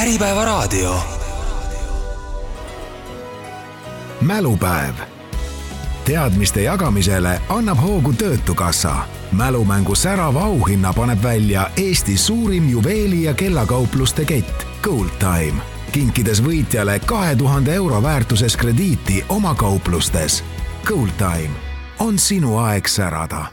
[0.00, 0.94] Äripäevaraadio.
[4.20, 4.94] mälupäev.
[6.04, 8.96] teadmiste jagamisele annab hoogu Töötukassa.
[9.32, 15.62] mälumängu särava auhinna paneb välja Eesti suurim juveeli- ja kellakaupluste kett Gold Time,
[15.92, 20.44] kinkides võitjale kahe tuhande euro väärtuses krediiti oma kauplustes.
[20.88, 21.54] Gold Time
[21.98, 23.46] on sinu aeg särada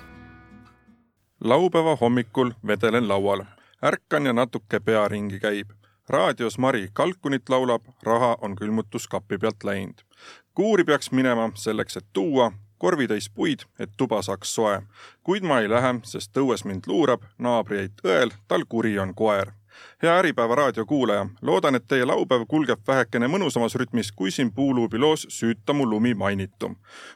[1.44, 3.44] laupäeva hommikul vedelen laual,
[3.84, 5.77] ärkan ja natuke pea ringi käib.
[6.10, 10.02] Raadios Mari kalkunit laulab, raha on külmutuskapi pealt läinud.
[10.56, 14.82] kuuri peaks minema selleks, et tuua korvitäis puid, et tuba saaks soe.
[15.24, 19.52] kuid ma ei lähe, sest õues mind luurab naabri eit õel, tal kuri on koer
[20.02, 24.98] hea Äripäeva raadio kuulaja, loodan, et teie laupäev kulgeb vähekene mõnusamas rütmis kui siin Puuluubi
[24.98, 26.72] loos Süüta mu lumi mainitu.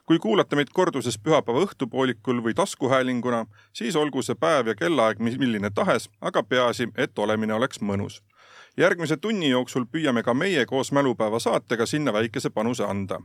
[0.06, 5.70] kui kuulate meid korduses pühapäeva õhtupoolikul või taskuhäälinguna, siis olgu see päev ja kellaaeg milline
[5.70, 8.22] tahes, aga peaasi, et olemine oleks mõnus
[8.78, 13.20] järgmise tunni jooksul püüame ka meie koos mälupäeva saatega sinna väikese panuse anda.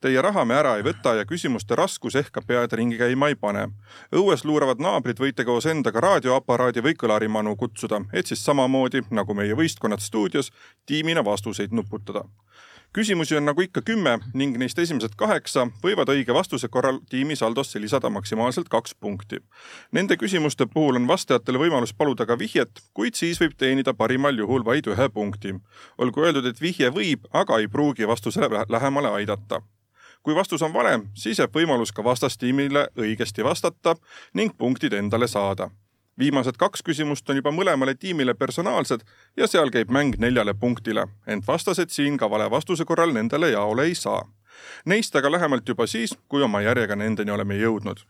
[0.00, 3.36] Teie raha me ära ei võta ja küsimuste raskus ehk ka pead ringi käima ei
[3.36, 3.68] pane.
[4.12, 9.54] õues luuravad naabrid võite koos endaga raadioaparaadi või kõlarimanu kutsuda, et siis samamoodi nagu meie
[9.54, 10.52] võistkonnad stuudios
[10.86, 12.24] tiimina vastuseid nuputada
[12.92, 17.80] küsimusi on nagu ikka kümme ning neist esimesed kaheksa võivad õige vastuse korral tiimi saldosse
[17.80, 19.38] lisada maksimaalselt kaks punkti.
[19.92, 24.64] Nende küsimuste puhul on vastajatele võimalus paluda ka vihjet, kuid siis võib teenida parimal juhul
[24.64, 25.54] vaid ühe punkti.
[25.98, 29.62] olgu öeldud, et vihje võib, aga ei pruugi vastusele lähemale aidata
[30.22, 33.94] kui vastus on vale, siis jääb võimalus ka vastastiimile õigesti vastata
[34.34, 35.70] ning punktid endale saada
[36.18, 39.04] viimased kaks küsimust on juba mõlemale tiimile personaalsed
[39.36, 43.88] ja seal käib mäng neljale punktile, ent vastased siin ka vale vastuse korral nendele jaole
[43.88, 44.24] ei saa.
[44.84, 48.04] Neist aga lähemalt juba siis, kui oma järjega nendeni oleme jõudnud.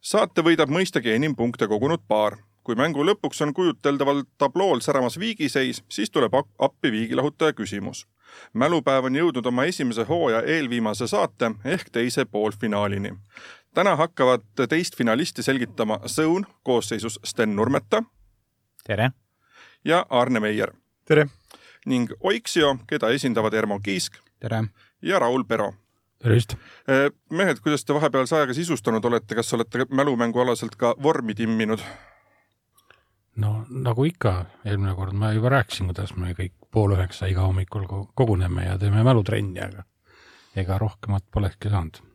[0.00, 2.36] saate võidab mõistagi enim punkte kogunud paar.
[2.68, 8.06] kui mängu lõpuks on kujuteldaval tablool säramas viigiseis, siis tuleb appi viigilahutaja küsimus.
[8.52, 13.12] mälupäev on jõudnud oma esimese hooaja eelviimase saate ehk teise poolfinaalini
[13.74, 18.02] täna hakkavad teist finalisti selgitama Sõun koosseisus Sten Nurmeta.
[18.84, 19.10] tere!
[19.84, 20.72] ja Arne Meier.
[21.04, 21.26] tere!
[21.86, 24.18] ning Oiksio, keda esindavad Ermo Kiisk.
[24.40, 24.64] tere!
[25.02, 25.74] ja Raul Pero.
[26.22, 26.52] tervist!
[26.88, 31.78] Eh, mehed, kuidas te vahepealse ajaga sisustanud olete, kas olete mälumängualaselt ka vormi timminud?
[33.36, 37.86] no nagu ikka, eelmine kord ma juba rääkisin, kuidas me kõik pool üheksa iga hommikul
[38.14, 39.84] koguneme ja teeme mälutrenni, aga
[40.56, 42.07] ega rohkemat polekski saanud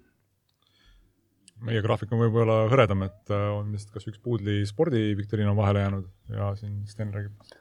[1.63, 5.85] meie graafik on võib-olla hõredam, et äh, on vist kas üks puudli spordiviktoriin on vahele
[5.85, 7.55] jäänud ja siin Sten räägib.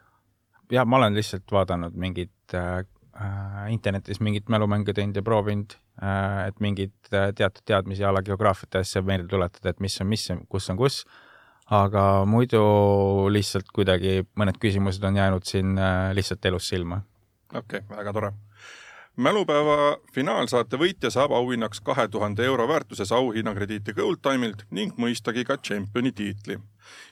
[0.71, 2.83] ja ma olen lihtsalt vaadanud mingit äh,
[3.13, 8.23] äh internetis mingit mälumänge teinud ja proovinud äh,, et mingeid äh, teatud teadmisi a la
[8.23, 11.05] geograafiate asja meelde tuletada, et mis on mis, kus on kus.
[11.71, 12.63] aga muidu
[13.31, 17.03] lihtsalt kuidagi mõned küsimused on jäänud siin äh, lihtsalt elus silma.
[17.53, 18.33] okei okay,, väga tore
[19.15, 26.11] mälupäeva finaalsaate võitja saab auhinnaks kahe tuhande euro väärtuses auhinnakrediiti Goldtimeilt ning mõistagi ka tšempioni
[26.11, 26.59] tiitli.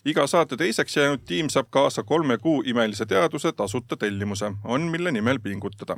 [0.06, 5.12] iga saate teiseks jäänud tiim saab kaasa kolme kuu imelise teaduse tasuta tellimuse, on mille
[5.12, 5.98] nimel pingutada.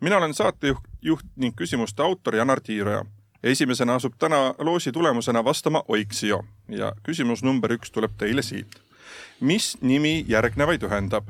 [0.00, 3.04] mina olen saatejuht, juht ning küsimuste autor Janar Tiiroja
[3.42, 8.80] esimesena asub täna loosi tulemusena vastama Oiksio ja küsimus number üks tuleb teile siit.
[9.40, 11.28] mis nimi järgnevaid ühendab?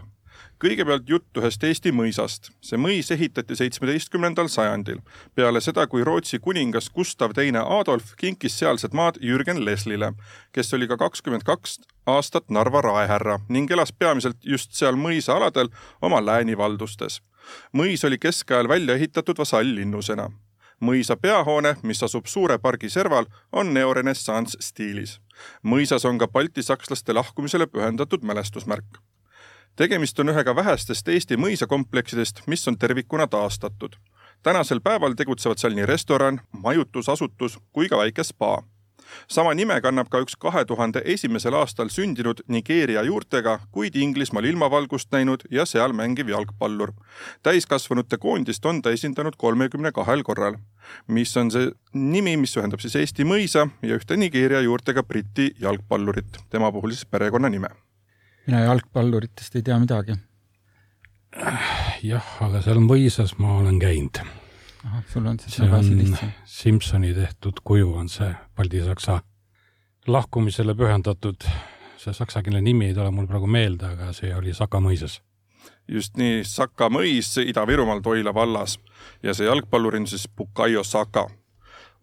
[0.62, 2.50] Kõigepealt jutt ühest Eesti mõisast.
[2.60, 4.98] see mõis ehitati seitsmeteistkümnendal sajandil,
[5.34, 10.12] peale seda, kui Rootsi kuningas Gustav Teine Adolf kinkis sealsed maad Jürgen Leslile,
[10.52, 15.70] kes oli ka kakskümmend kaks aastat Narva raehärra ning elas peamiselt just seal mõisaaladel
[16.02, 17.20] oma läänivaldustes.
[17.72, 20.30] mõis oli keskajal välja ehitatud vasalllinnusena
[20.80, 25.20] mõisa peahoone, mis asub Suure pargi serval, on neorenessanss stiilis.
[25.62, 28.98] mõisas on ka baltisakslaste lahkumisele pühendatud mälestusmärk
[29.78, 33.94] tegemist on ühega vähestest Eesti mõisakompleksidest, mis on tervikuna taastatud.
[34.42, 38.62] tänasel päeval tegutsevad seal nii restoran, majutusasutus kui ka väike spa.
[39.28, 45.12] sama nime kannab ka üks kahe tuhande esimesel aastal sündinud Nigeeria juurtega, kuid Inglismaal ilmavalgust
[45.12, 46.92] näinud ja seal mängiv jalgpallur.
[47.42, 50.56] täiskasvanute koondist on ta esindanud kolmekümne kahel korral.
[51.06, 56.38] mis on see nimi, mis ühendab siis Eesti mõisa ja ühte Nigeeria juurtega Briti jalgpallurit,
[56.50, 57.87] tema puhul siis perekonnanime
[58.48, 60.16] mina jalgpalluritest ei tea midagi.
[62.02, 64.22] jah, aga seal mõisas ma olen käinud.
[64.84, 66.32] ahah, sul on siis see on lihtsam.
[66.44, 69.20] Simsoni tehtud kuju on see baltisaksa
[70.08, 71.44] lahkumisele pühendatud,
[72.00, 75.20] see saksakeelne nimi ei tule mul praegu meelde, aga see oli Saka mõisas
[75.88, 78.78] just nii, Saka mõis Ida-Virumaal Toila vallas
[79.22, 81.26] ja see jalgpallur on siis Bukayo Saka.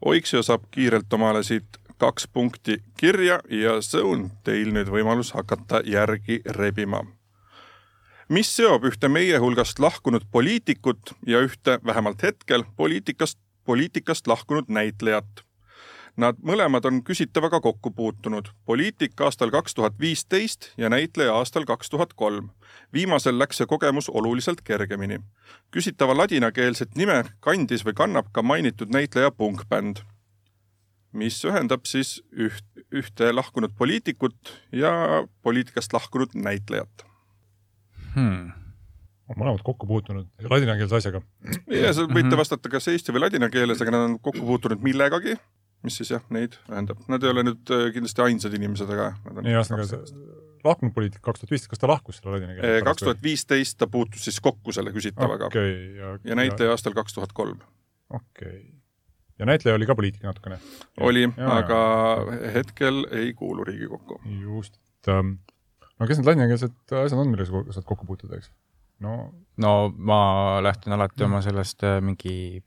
[0.06, 5.82] Oiksio saab kiirelt omale siit kaks punkti kirja ja see on teil nüüd võimalus hakata
[5.86, 7.04] järgi rebima.
[8.30, 15.46] mis seob ühte meie hulgast lahkunud poliitikut ja ühte vähemalt hetkel poliitikast, poliitikast lahkunud näitlejat.
[16.18, 21.90] Nad mõlemad on küsitavaga kokku puutunud, poliitik aastal kaks tuhat viisteist ja näitleja aastal kaks
[21.90, 22.50] tuhat kolm.
[22.94, 25.20] viimasel läks see kogemus oluliselt kergemini.
[25.72, 29.98] küsitava ladinakeelset nime kandis või kannab ka mainitud näitleja punkbänd,
[31.16, 34.92] mis ühendab siis üht, ühte lahkunud poliitikut ja
[35.46, 37.06] poliitikast lahkunud näitlejat
[38.16, 38.54] hmm.
[39.32, 41.24] on mõlemad kokku puutunud ladinakeelse asjaga.
[41.72, 45.38] ja sa võite vastata kas eesti või ladina keeles, aga nad on kokku puutunud millegagi,
[45.86, 47.02] mis siis jah, neid ühendab.
[47.12, 50.04] Nad ei ole nüüd äh, kindlasti ainsad inimesed, aga nad on ühesõnaga
[50.66, 52.80] lahkunud poliitik kaks tuhat viisteist, kas ta lahkus selle ladina keele?
[52.86, 57.18] kaks tuhat viisteist ta puutus siis kokku selle küsitavaga okay, ja, ja näitleja aastal kaks
[57.18, 57.60] tuhat kolm.
[58.10, 58.64] okei okay.
[59.40, 60.60] Ja näitleja oli ka poliitik natukene?
[61.00, 61.80] oli, aga
[62.28, 62.52] ja.
[62.60, 64.22] hetkel ei kuulu Riigikokku.
[64.42, 65.38] just ähm,,
[66.00, 68.52] no kes need ladinakeelsed asjad on, millega sa saad kokku puutuda, eks?
[69.04, 70.20] no no ma
[70.64, 72.64] lähtun alati oma sellest äh, mingi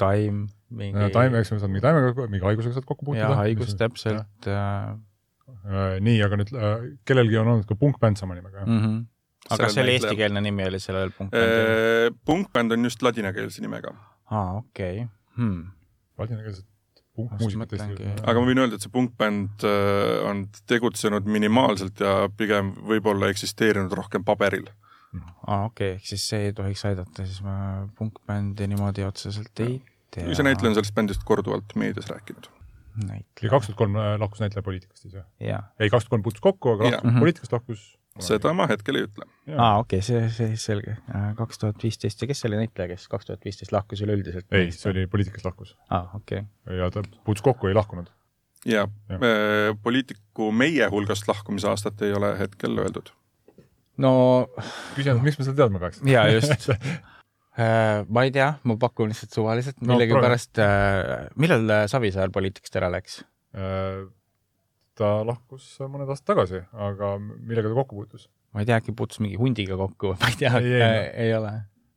[0.00, 3.28] taim, mingi taim, eks sa saad mingi taimega, mingi haigusega saad kokku puutuda.
[3.28, 4.48] jah, haigus täpselt.
[4.52, 6.72] Äh, nii, aga nüüd äh,
[7.06, 9.04] kellelgi on olnud ka punkbänd sama nimega, jah Mm -hmm.
[9.50, 12.16] aga kas see oli eestikeelne nimi oli sellel punkbändil?
[12.26, 13.94] punkbänd on just ladinakeelse nimega.
[14.30, 15.08] aa, okei okay.
[15.36, 15.75] hmm..
[16.18, 16.66] Ladinakeelset
[17.16, 18.08] punkmuusikat mõtlengi.
[18.22, 19.64] aga ma võin öelda, et see punkbänd
[20.28, 24.66] on tegutsenud minimaalselt ja pigem võib-olla eksisteerinud rohkem paberil.
[25.46, 29.78] aa, okei okay., ehk siis see ei tohiks aidata, siis ma punkbändi niimoodi otseselt ei
[30.12, 30.28] tea.
[30.34, 32.50] see näitleja on sellest bändist korduvalt meedias rääkinud.
[33.08, 35.64] ja kaks tuhat kolm lahkus näitleja poliitikast siis, jah.
[35.80, 37.18] ei, kaks tuhat kolm puutus kokku, aga lahkus Mhm.
[37.24, 37.86] poliitikast lahkus
[38.24, 39.26] seda ma hetkel ei ütle.
[39.54, 40.96] aa, okei okay,, see, see selge.
[41.38, 44.48] kaks tuhat viisteist ja kes see oli näitleja, kes kaks tuhat viisteist lahkus üleüldiselt?
[44.54, 45.74] ei, see oli poliitikast lahkus.
[45.90, 46.78] aa, okei okay..
[46.80, 48.10] ja ta puutus kokku, ei lahkunud.
[48.64, 49.28] ja Jah.
[49.82, 53.12] poliitiku meie hulgast lahkumise aastat ei ole hetkel öeldud.
[54.02, 54.14] no
[54.96, 56.02] küsi ainult, miks me seda teadma peaks?
[56.06, 56.70] jaa, just
[58.12, 63.22] ma ei tea, ma pakun lihtsalt suvaliselt No, millegipärast äh, millal Savisaar poliitikast ära läks?
[64.96, 68.28] Äh, ta lahkus mõned aastad tagasi, aga millega ta kokku puutus?
[68.56, 71.50] ma ei tea, äkki puutus mingi hundiga kokku, ma ei tea, Ei, ei, ei, ole.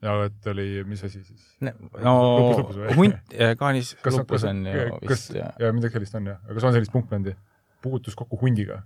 [0.04, 1.46] ja et oli, mis asi siis?
[1.64, 2.96] no Lupus, lupus või?
[2.98, 6.42] hunt, kaanis Kas- lupus kas- on ju kas- vist ja ja midagi sellist on jah,
[6.44, 7.36] aga kas on sellist punkbändi?
[7.82, 8.82] puutus kokku hundiga?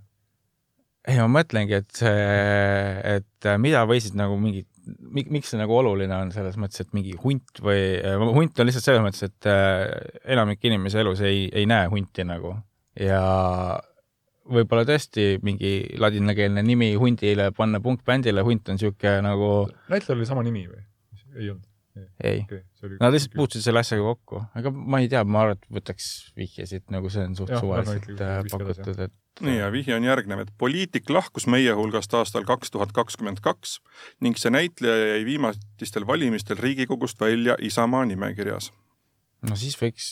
[1.08, 2.28] ei, ma mõtlengi, et see,
[3.18, 4.68] et äh, mida või siis nagu mingid,
[5.10, 7.98] miks see nagu oluline on selles mõttes, et mingi hunt või,
[8.38, 9.90] hunt on lihtsalt selles mõttes, et äh,
[10.36, 12.54] enamik inimese elus ei, ei näe hunti nagu
[13.00, 13.20] ja
[14.44, 19.52] võib-olla tõesti mingi ladinakeelne nimi hundile panna punkbändile, hunt on niisugune nagu
[19.92, 20.82] näitlejal oli sama nimi või?
[21.34, 21.66] ei olnud?
[22.24, 25.58] ei okei okay,, Nad lihtsalt puutusid selle asjaga kokku, aga ma ei tea, ma arvan,
[25.60, 29.70] et võtaks vihje siit, nagu see on suht Jah, suvaliselt äh, pakutud, et nii ja
[29.72, 33.78] vihje on järgnev, et poliitik lahkus meie hulgast aastal kaks tuhat kakskümmend kaks
[34.22, 38.70] ning see näitleja jäi viimastel valimistel Riigikogust välja Isamaa nimekirjas.
[39.48, 40.10] no siis võiks,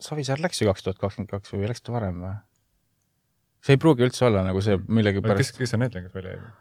[0.00, 2.36] Savisaar läks ju kaks tuhat kakskümmend kaks või läks ta varem või?
[3.66, 6.54] See ei pruugi üldse olla nagu see kes, millegipärast kes see näitleja, kes välja jäi?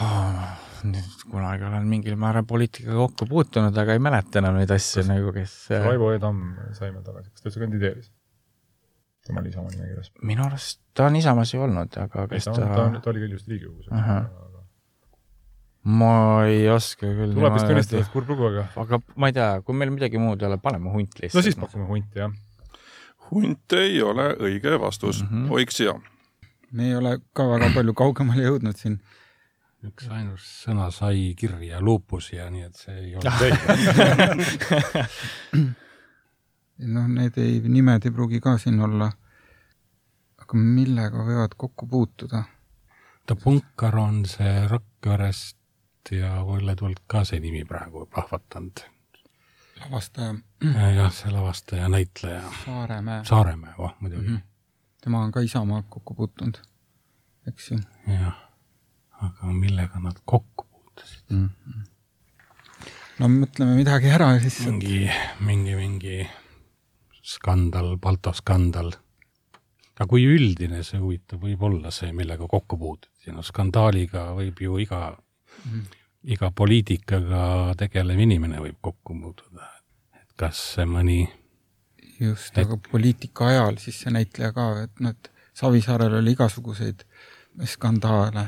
[0.00, 0.54] Ah,
[0.86, 5.32] nüüd kunagi olen mingil määral poliitikaga kokku puutunud, aga ei mäleta enam neid asju nagu,
[5.34, 6.20] kes Raivo E.
[6.22, 8.10] Tamm sai meil tagasi, kas ta üldse kandideeris?
[9.26, 10.12] tema oli Isamaa nimekirjas.
[10.22, 13.00] minu arust ta on Isamaas ju olnud, aga ei, kas ta ta, on, ta on,
[13.04, 13.90] ta oli küll just Riigikogus.
[13.92, 14.30] Ahah.
[16.00, 16.12] ma
[16.48, 19.76] ei oska küll tuleb vist tunnistada, et kurb lugu, aga aga ma ei tea, kui
[19.76, 21.40] meil midagi muud ei ole, paneme hunt lihtsalt.
[21.40, 22.32] no siis pakume hunti, jah.
[23.30, 25.28] Hunt ei ole õige vastus mm.
[25.28, 25.52] -hmm.
[25.52, 26.00] Oiksio.
[26.72, 29.00] me ei ole ka väga palju kaugemale jõudnud siin.
[29.86, 35.06] üks ainus sõna sai kirja luupus ja nii et see ei olnud õige.
[36.94, 39.12] noh, need ei, nimed ei pruugi ka siin olla.
[40.38, 42.44] aga millega võivad kokku puutuda?
[43.26, 45.56] ta punkar on see Rakverest
[46.10, 48.82] ja Võlle tuld ka see nimi praegu plahvatanud.
[49.84, 50.34] Lavastaja
[50.96, 54.38] jah, see lavastaja, näitleja, Saaremäe, Saaremäe, oh muidugi,
[55.02, 56.60] tema on ka Isamaaga kokku puutunud,
[57.48, 57.78] eks ju.
[58.08, 58.36] jah.
[59.20, 61.48] aga millega nad kokku puutusid?
[63.20, 65.04] no mõtleme midagi ära siis mingi,
[65.44, 66.18] mingi, mingi
[67.22, 68.92] skandal, Balto skandal.
[69.94, 74.78] aga kui üldine see huvitav võib olla see, millega kokku puututi, no skandaaliga võib ju
[74.82, 75.08] iga
[75.64, 79.68] mm., iga poliitikaga tegelev inimene võib kokku puutuda.
[80.20, 81.20] et kas see mõni,
[82.20, 87.02] just, aga poliitika ajal siis see näitleja ka, et noh, et Savisaarel oli igasuguseid
[87.68, 88.46] skandaale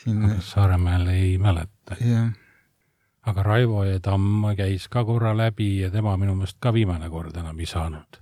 [0.00, 1.98] siin, Saaremaal ei mäleta,
[3.26, 3.98] aga Raivo E.
[4.00, 8.20] Tamm käis ka korra läbi ja tema minu meelest ka viimane kord enam ei saanud,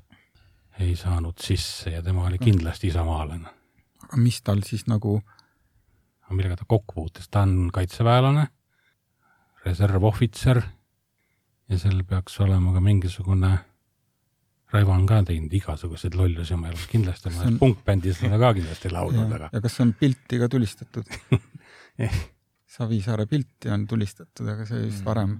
[0.80, 3.48] ei saanud sisse ja tema oli kindlasti isamaalane.
[4.02, 5.20] aga mis tal siis nagu
[6.32, 8.46] millega ta kokku puutus, ta on kaitseväelane,
[9.66, 10.62] reservohvitser
[11.68, 13.52] ja seal peaks olema ka mingisugune
[14.72, 18.92] Raivo on ka teinud igasuguseid lollusi oma elus, kindlasti on- punkbändis on ta ka kindlasti
[18.92, 21.10] laulnud, aga ja kas on pilti ka tulistatud
[22.72, 25.34] Savisaare pilti on tulistatud, aga see vist varem.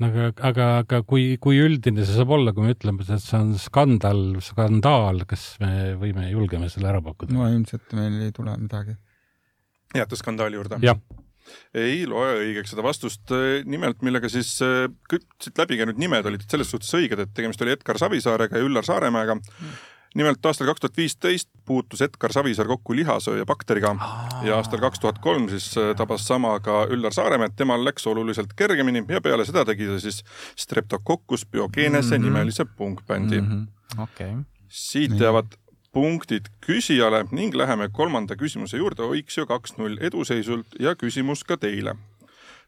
[0.00, 3.36] no aga, aga, aga kui, kui üldine see saab olla, kui me ütleme, et see
[3.36, 7.36] on skandal, skandaal, kas me võime, julgeme selle ära pakkuda?
[7.36, 8.96] no ilmselt meil ei tule midagi.
[9.94, 10.80] jääte skandaali juurde?
[10.84, 10.96] jah.
[11.76, 13.32] Ei loe õigeks seda vastust,
[13.64, 17.62] nimelt millega siis äh, kõik siit läbi käinud nimed olid selles suhtes õiged, et tegemist
[17.62, 19.38] oli Edgar Savisaarega ja Üllar Saaremäega.
[20.16, 23.90] nimelt aastal kaks tuhat viisteist puutus Edgar Savisaar kokku lihasööja bakteriga
[24.46, 28.56] ja aastal kaks tuhat kolm siis äh, tabas sama ka Üllar Saaremäed, temal läks oluliselt
[28.56, 30.22] kergemini ja peale seda tegi ta siis
[30.56, 32.24] Streptococcus pyogenese mm -hmm.
[32.24, 33.48] nimelise punkbändi mm.
[33.50, 34.02] -hmm.
[34.02, 34.42] okei okay.
[34.68, 35.65] siit jäävad
[35.96, 41.94] punktid küsijale ning läheme kolmanda küsimuse juurde, hoiks ju kaks-null eduseisult ja küsimus ka teile.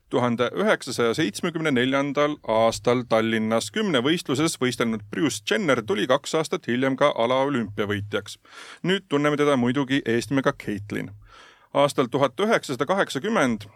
[0.08, 7.12] tuhande üheksasaja seitsmekümne neljandal aastal Tallinnas kümnevõistluses võistelnud Bruce Jenner tuli kaks aastat hiljem ka
[7.24, 8.38] alaolümpiavõitjaks.
[8.82, 11.10] nüüd tunneme teda muidugi eesnimega Caitlin.
[11.74, 13.68] aastal tuhat üheksasada kaheksakümmend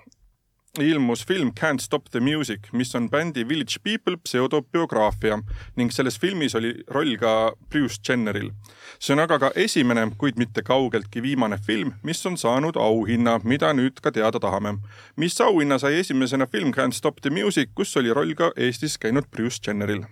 [0.81, 5.39] ilmus film Can't Stop the Music, mis on bändi Village People pseudobiograafia
[5.77, 8.51] ning selles filmis oli roll ka Bruce Jenneril.
[8.99, 13.73] see on aga ka esimene, kuid mitte kaugeltki viimane film, mis on saanud auhinna, mida
[13.73, 14.79] nüüd ka teada tahame.
[15.17, 19.29] mis auhinna sai esimesena film Can't Stop the Music, kus oli roll ka Eestis käinud
[19.31, 20.05] Bruce Jenneril?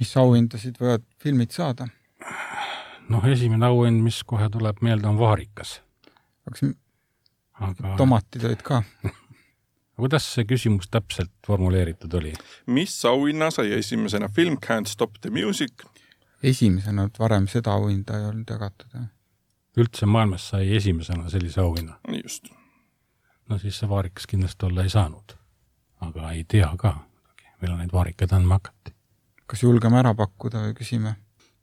[0.00, 1.88] mis auhindasid võivad filmid saada?
[3.08, 5.80] noh, esimene auhind, mis kohe tuleb meelde, on Vaarikas.
[6.44, 6.68] kas
[7.62, 8.82] aga tomatid olid ka?
[9.96, 12.32] kuidas see küsimus täpselt formuleeritud oli?
[12.66, 15.84] mis auhinna sai esimesena film Can't Stop the Music?
[16.42, 19.10] esimesena, et varem seda auhinda ei olnud jagatud, jah?
[19.76, 21.98] üldse maailmas sai esimesena sellise auhinna.
[22.22, 22.50] just.
[23.48, 25.36] no siis see Vaarikas kindlasti olla ei saanud.
[26.00, 26.96] aga ei tea ka,
[27.60, 28.94] millal neid vaarikaid andma hakati.
[29.46, 31.14] kas julgeme ära pakkuda või küsime?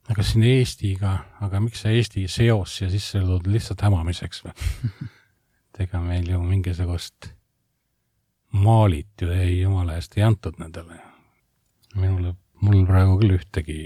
[0.10, 4.56] aga siin Eestiga, aga miks see Eesti seos siia sisse toodud lihtsalt hämamiseks või?
[5.70, 7.34] et ega meil ju mingisugust
[8.52, 11.00] maalit ju ei jumala eest ei antud nendele.
[11.96, 13.82] minule, mul praegu küll ühtegi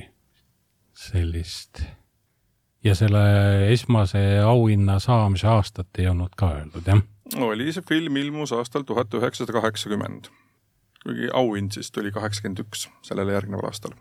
[0.93, 1.83] sellist
[2.83, 3.23] ja selle
[3.71, 7.03] esmase auhinna saamise aastat ei olnud ka öeldud, jah?
[7.39, 10.27] oli see film ilmus aastal tuhat üheksasada kaheksakümmend.
[11.03, 13.95] kuigi auhind siis tuli kaheksakümmend üks sellele järgneval aastal.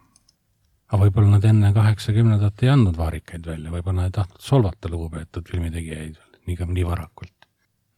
[0.89, 5.49] aga võib-olla nad enne kaheksakümnendat ei andnud vaarikaid välja, võib-olla nad ei tahtnud solvata lugupeetud
[5.49, 7.49] filmitegijaid nii, nii varakult.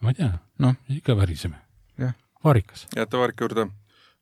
[0.00, 1.63] ma ei tea, noh, ikka väriseme.
[2.44, 2.86] Vaarikas.
[2.96, 3.66] jääte vaarika juurde?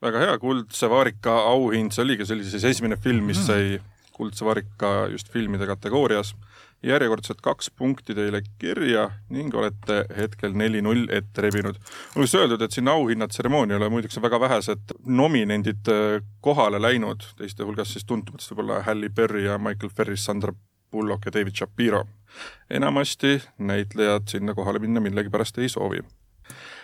[0.03, 3.79] väga hea, Kuldse vaarika auhind, see oligi, see oli siis esimene film, mis sai
[4.13, 6.35] Kuldse vaarika just filmide kategoorias.
[6.83, 11.77] järjekordselt kaks punkti teile kirja ning olete hetkel neli-null ette rebinud.
[12.17, 17.93] olgu öeldud, et sinna auhinnatseremooniale muideks on väga vähesed nominendid äh, kohale läinud, teiste hulgas
[17.95, 20.53] siis tuntumatest võib-olla Halle Berry ja Michael Ferris, Sandra
[20.91, 22.05] Bullock ja David Shapiro.
[22.71, 26.03] enamasti näitlejad sinna kohale minna millegipärast ei soovi.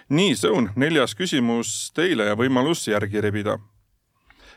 [0.09, 3.59] Nii, Sõun, neljas küsimus teile ja võimalus järgi rebida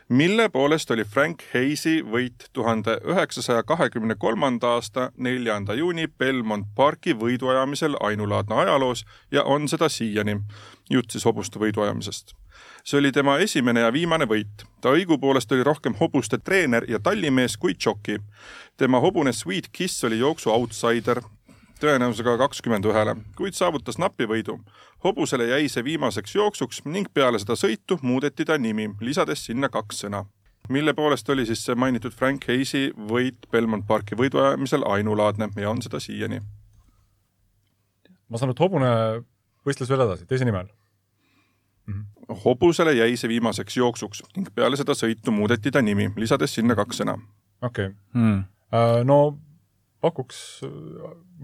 [0.08, 7.14] mille poolest oli Frank Hayes'i võit tuhande üheksasaja kahekümne kolmanda aasta neljanda juuni Belmont Parki
[7.14, 10.40] võiduajamisel ainulaadne ajaloos ja on seda siiani.
[10.90, 12.34] jutt siis hobuste võiduajamisest.
[12.84, 14.66] see oli tema esimene ja viimane võit.
[14.80, 18.18] ta õigupoolest oli rohkem hobuste treener ja tallimees kui joki.
[18.76, 21.22] tema hobune Sweet Kiss oli jooksu outsider,
[21.82, 24.58] tõenäosusega kakskümmend ühele, kuid saavutas napi võidu.
[25.04, 30.04] hobusele jäi see viimaseks jooksuks ning peale seda sõitu muudeti ta nimi, lisades sinna kaks
[30.04, 30.24] sõna.
[30.68, 35.82] mille poolest oli siis see mainitud Frank Hayes'i võit Belmont Parki võiduajamisel ainulaadne ja on
[35.82, 36.40] seda siiani.
[38.28, 38.92] ma saan aru, et hobune
[39.66, 40.70] võistles veel edasi, teise nimel?
[42.44, 47.02] hobusele jäi see viimaseks jooksuks ning peale seda sõitu muudeti ta nimi, lisades sinna kaks
[47.02, 47.18] sõna.
[47.62, 47.96] okei okay.
[48.14, 48.44] Hmm.
[48.72, 49.38] uh,, no
[50.02, 50.62] pakuks,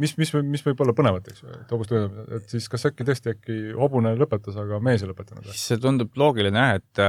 [0.00, 3.06] mis, mis, mis võib olla põnevat, eks ju, et hobust võidab, et siis kas äkki
[3.08, 7.02] tõesti äkki hobune lõpetas, aga mees ei lõpetanud see tundub loogiline jah, et,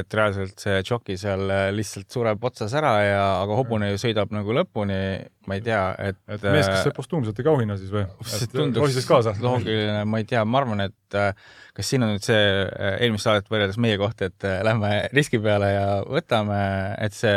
[0.00, 4.56] et reaalselt see joki seal lihtsalt sureb otsas ära ja, aga hobune ju sõidab nagu
[4.56, 5.00] lõpuni,
[5.48, 8.04] ma ei tea, et et mees, kas sai postuumselt ikka auhinna siis või?
[8.28, 9.34] see kaasa?
[9.42, 11.30] loogiline, ma ei tea, ma arvan, et äh,
[11.76, 15.40] kas siin on nüüd see äh, eelmist saadet võrreldes meie koht, et äh, lähme riski
[15.42, 16.58] peale ja võtame,
[17.04, 17.34] et see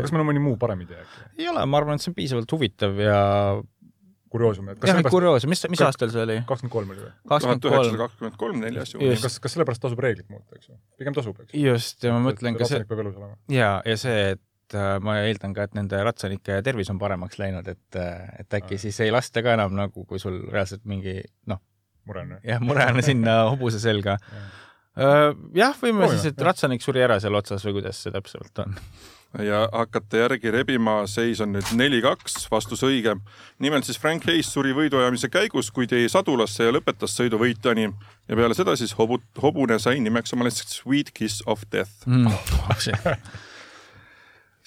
[0.00, 1.28] kas meil on mõni muu parem idee äkki?
[1.42, 3.20] ei ole, ma arvan, et see on piisavalt huvitav ja
[4.32, 4.76] kurioosumi.
[4.88, 6.38] jah, kurioosum, mis, mis aastal see oli?
[6.48, 7.10] kakskümmend kolm oli või?
[7.28, 9.10] tuhat üheksasada kakskümmend kolm, neli asju.
[9.24, 10.78] kas, kas sellepärast tasub reeglit muuta, eks ju?
[11.00, 11.66] pigem tasub, eks ju.
[11.66, 12.82] just, ja ma mõtlen ka see,
[13.52, 17.68] ja, ja see, et äh, ma eeldan ka, et nende ratsanike tervis on paremaks läinud,
[17.68, 18.86] et, äh, et äkki ja.
[18.86, 21.20] siis ei lasta ka enam nagu, kui sul reaalselt mingi
[21.50, 21.62] noh,
[22.08, 24.44] mure on jah, mure on sinna hobuse selga ja.
[24.92, 28.64] Äh, jah, võime Proovime, siis, et ratsanik suri ära seal otsas või kuidas see täpsemalt
[28.66, 28.80] on
[29.38, 33.16] ja hakkate järgi rebima, seis on nüüd neli-kaks, vastus õige.
[33.58, 37.88] nimelt siis Frank Hayes suri võiduajamise käigus, kuid jäi sadulasse ja lõpetas sõidu võitjani
[38.28, 42.26] ja peale seda siis hobu, hobune sai nimeks omale Sweet Kiss of Death mm.
[42.26, 42.76] Oh,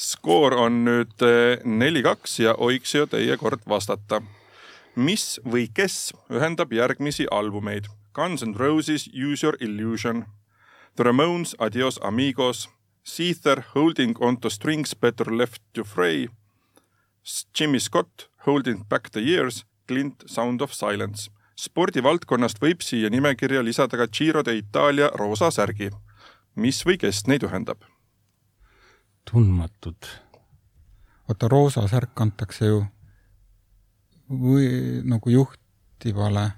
[0.10, 4.22] skoor on nüüd eh, neli-kaks ja Oiksio, teie kord vastata.
[4.96, 7.86] mis või kes ühendab järgmisi albumeid?
[8.16, 10.26] Guns N Roses, Use Your Illusion.
[10.96, 12.70] The Ramones, Adios Amigos
[13.06, 16.28] Seether holding on to strings better left to fray.
[17.54, 21.30] Jimmy Scott holding back the years, Clint Sound of Silence.
[21.56, 25.90] spordivaldkonnast võib siia nimekirja lisada ka Giro de Itaalia roosa särgi.
[26.56, 27.80] mis või kes neid ühendab?
[29.32, 30.06] tundmatud.
[31.28, 32.86] vaata, roosa särk antakse ju
[34.30, 36.52] või nagu juhtivale.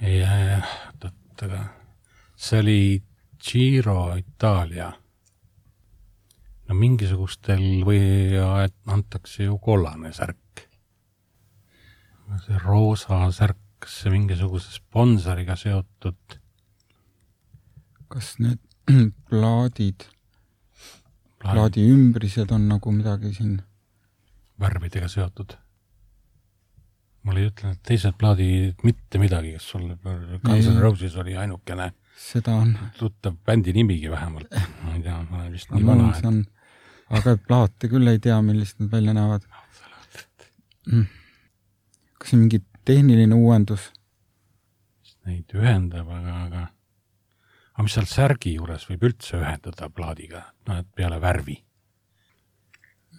[0.00, 1.64] jah, oot-oot, aga
[2.36, 3.02] see oli
[3.44, 4.92] Giro Itaalia.
[6.64, 8.00] no mingisugustel või
[8.88, 10.64] antakse ju kollane särk.
[12.46, 16.38] see roosa särk, kas see mingisuguse sponsoriga seotud?
[18.08, 18.62] kas need
[19.28, 20.06] plaadid,
[21.44, 23.58] plaadi ümbrised on nagu midagi siin?
[24.60, 25.58] värvidega seotud
[27.24, 31.92] mul ei ütle need teised plaadid mitte midagi, kes sul, Guns N Roses oli ainukene
[32.16, 32.76] seda on.
[32.98, 36.78] tuttav bändi nimigi vähemalt, ma ei tea, ma olen vist nii vana, et.
[37.18, 39.50] aga plaate küll ei tea, millised nad välja näevad.
[40.92, 41.04] Mm.
[42.18, 43.90] kas see on mingi tehniline uuendus?
[45.24, 46.64] Neid ühendab, aga, aga,
[47.72, 51.60] aga mis seal särgi juures võib üldse ühendada plaadiga, noh, et peale värvi?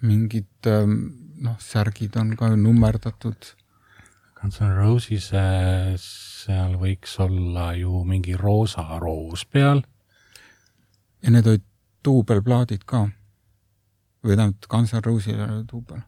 [0.05, 0.97] mingid ähm,
[1.41, 3.53] noh, särgid on ka ju nummerdatud
[4.45, 5.31] Guns N Roses,
[6.45, 9.81] seal võiks olla ju mingi roosa roos peal.
[11.25, 11.63] ja need olid
[12.05, 13.07] duubelplaadid ka.
[14.21, 16.03] või tähendab, Guns N Rosesil oli duubel.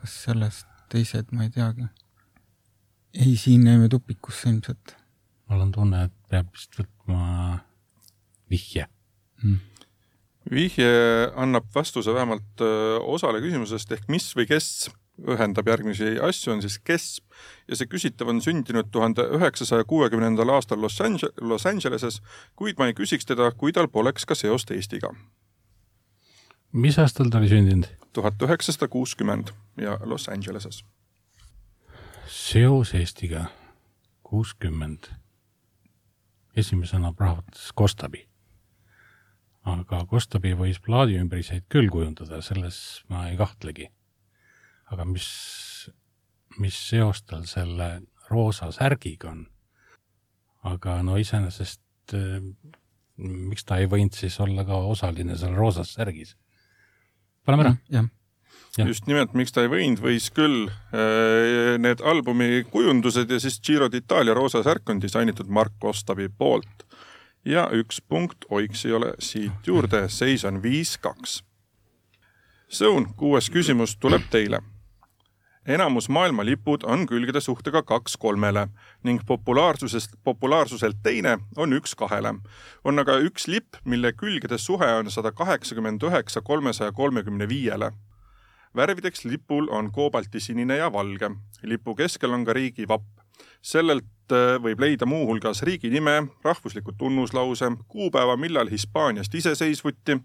[0.00, 1.84] kas sellest teised, ma ei teagi.
[3.12, 4.96] ei, siin jäime tupikusse ilmselt.
[5.52, 7.60] mul on tunne, et peab vist võtma
[8.48, 8.88] vihje
[9.42, 9.60] mm
[10.44, 10.88] vihje
[11.40, 14.90] annab vastuse vähemalt äh, osale küsimusest ehk mis või kes
[15.22, 17.24] ühendab järgmisi asju, on siis KESP
[17.68, 22.20] ja see küsitav on sündinud tuhande üheksasaja kuuekümnendal aastal Los Angeles, Los Angeleses,
[22.56, 25.14] kuid ma ei küsiks teda, kui tal poleks ka seost Eestiga.
[26.72, 27.86] mis aastal ta oli sündinud?
[28.12, 30.84] tuhat üheksasada kuuskümmend ja Los Angeleses.
[32.26, 33.46] seos Eestiga,
[34.22, 35.06] kuuskümmend.
[36.56, 38.26] esimesena prahvatas Kostabi.
[39.64, 43.92] aga Kostabi võis plaadi ümbrisjaid küll kujundada, selles ma ei kahtlegi
[44.92, 45.28] aga mis,
[46.58, 49.46] mis seos tal selle roosa särgiga on?
[50.64, 52.40] aga no iseenesest eh,
[53.16, 56.36] miks ta ei võinud siis olla ka osaline seal roosas särgis?
[57.44, 57.74] paneme ära.
[57.76, 58.12] Mm, jah
[58.78, 58.86] Ja.
[58.86, 63.86] just nimelt, miks ta ei võinud, võis küll eh, need albumi kujundused ja siis Giro
[63.90, 66.82] d'Itaalia roosa särk on disainitud Mark Ostavi poolt.
[67.44, 71.42] ja üks punkt oiks ei ole siit juurde, seis on viis-kaks.
[72.72, 74.62] Sõun, kuues küsimus tuleb teile
[75.66, 78.68] enamus maailma lipud on külgede suhtega kaks kolmele
[79.02, 82.34] ning populaarsusest, populaarsuselt teine on üks kahele.
[82.84, 87.92] on aga üks lipp, mille külgede suhe on sada kaheksakümmend üheksa kolmesaja kolmekümne viiele.
[88.76, 91.30] värvideks lipul on koobaltisinine ja valge.
[91.62, 93.23] lipu keskel on ka riigi vapp
[93.64, 100.18] sellelt äh, võib leida muuhulgas riigi nime, rahvusliku tunnuslause, kuupäeva, millal Hispaaniast iseseisvuti,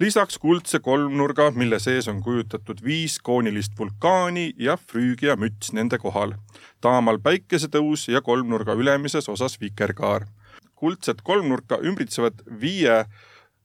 [0.00, 6.36] lisaks kuldse kolmnurga, mille sees on kujutatud viis koonilist vulkaani ja Früügia müts nende kohal.
[6.80, 10.26] taamal päikesetõus ja kolmnurga ülemises osas vikerkaar.
[10.74, 13.04] kuldset kolmnurka ümbritsevad viie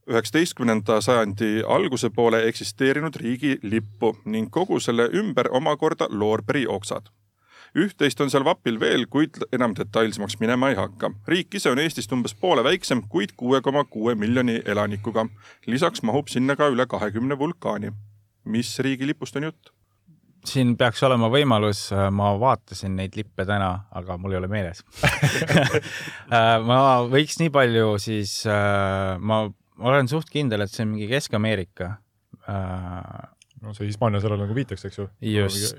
[0.07, 7.11] üheksateistkümnenda sajandi alguse poole eksisteerinud riigilippu ning kogu selle ümber omakorda loorberi oksad
[7.77, 11.11] üht-teist on seal vapil veel, kuid enam detailsemaks minema ei hakka.
[11.27, 15.27] riik ise on Eestist umbes poole väiksem, kuid kuue koma kuue miljoni elanikuga.
[15.67, 17.91] lisaks mahub sinna ka üle kahekümne vulkaani.
[18.45, 19.71] mis riigilipust on jutt?
[20.45, 24.81] siin peaks olema võimalus, äh, ma vaatasin neid lippe täna, aga mul ei ole meeles
[26.35, 26.79] äh, ma
[27.09, 29.43] võiks nii palju siis, äh, ma
[29.81, 31.93] olen suht kindel, et see on mingi Kesk-Ameerika.
[33.61, 35.07] no see Hispaania sellele nagu viitaks, eks ju.
[35.21, 35.77] just.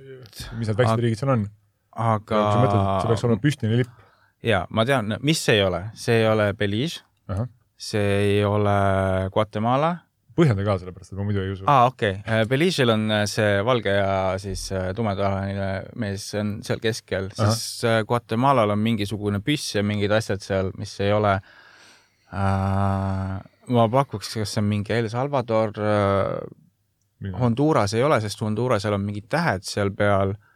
[0.59, 1.45] mis need väiksed riigid seal on?
[1.93, 2.45] aga.
[2.53, 3.99] sa mõtled, et see peaks olema püstine lipp?
[4.47, 7.51] jaa, ma tean, mis see ei ole, see ei ole Belize uh, -huh.
[7.77, 9.97] see ei ole Guatemala.
[10.37, 11.65] põhjenda ka, sellepärast et ma muidu ei usu.
[11.67, 16.81] aa, okei okay., Belize'il on äh, see valge ja siis äh, tumedahaline mees on seal
[16.81, 17.53] keskel uh, -huh.
[17.53, 21.35] siis Guatemalal on mingisugune püss ja mingid asjad seal, mis ei ole
[22.33, 26.41] äh, ma pakuks, kas see on mingi El Salvador äh,,
[27.39, 30.52] Honduras ei ole, sest Hondurasel on mingid tähed seal peal äh,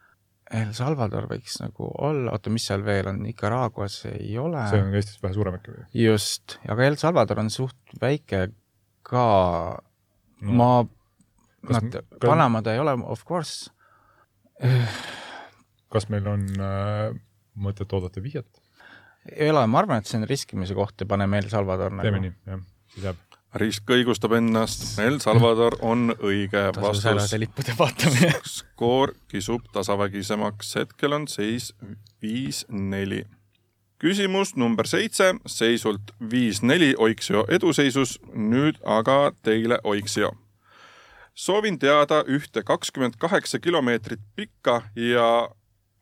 [0.55, 4.61] El Salvador võiks nagu olla, oota, mis seal veel on, Nicaraguas ei ole.
[4.71, 5.83] see on Eestist vähe suurem või?
[5.99, 8.45] just, aga El Salvador on suht väike
[9.07, 9.25] ka
[10.39, 10.53] no.
[10.55, 10.69] ma,
[11.73, 13.73] nad, Panama ta ei ole, of course.
[15.93, 17.11] kas meil on äh,
[17.59, 18.49] mõtet oodata vihjet?
[19.35, 22.07] ei ole, ma arvan, et see on riskimise koht ja paneme El Salvador nagu.
[22.07, 23.26] teeme nii, jah, siis jääb.
[23.55, 27.33] Risk õigustab ennast, El Salvador on õige vastus.
[27.39, 31.73] lippude vaatamine skoor kisub tasavägisemaks, hetkel on seis
[32.21, 33.23] viis-neli
[34.01, 40.31] küsimus number seitse, seisult viis-neli Oiksio eduseisus, nüüd aga teile Oiksio.
[41.37, 45.49] soovin teada ühte kakskümmend kaheksa kilomeetrit pikka ja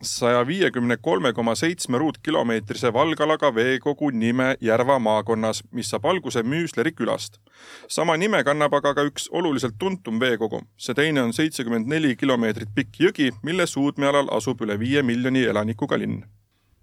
[0.01, 6.91] saja viiekümne kolme koma seitsme ruutkilomeetrise valgalaga veekogu nime Järva maakonnas, mis saab alguse Müüsleri
[6.91, 7.39] külast.
[7.87, 10.61] sama nime kannab aga ka üks oluliselt tuntum veekogu.
[10.77, 15.97] see teine on seitsekümmend neli kilomeetrit pikk jõgi, mille suudmealal asub üle viie miljoni elanikuga
[15.97, 16.23] linn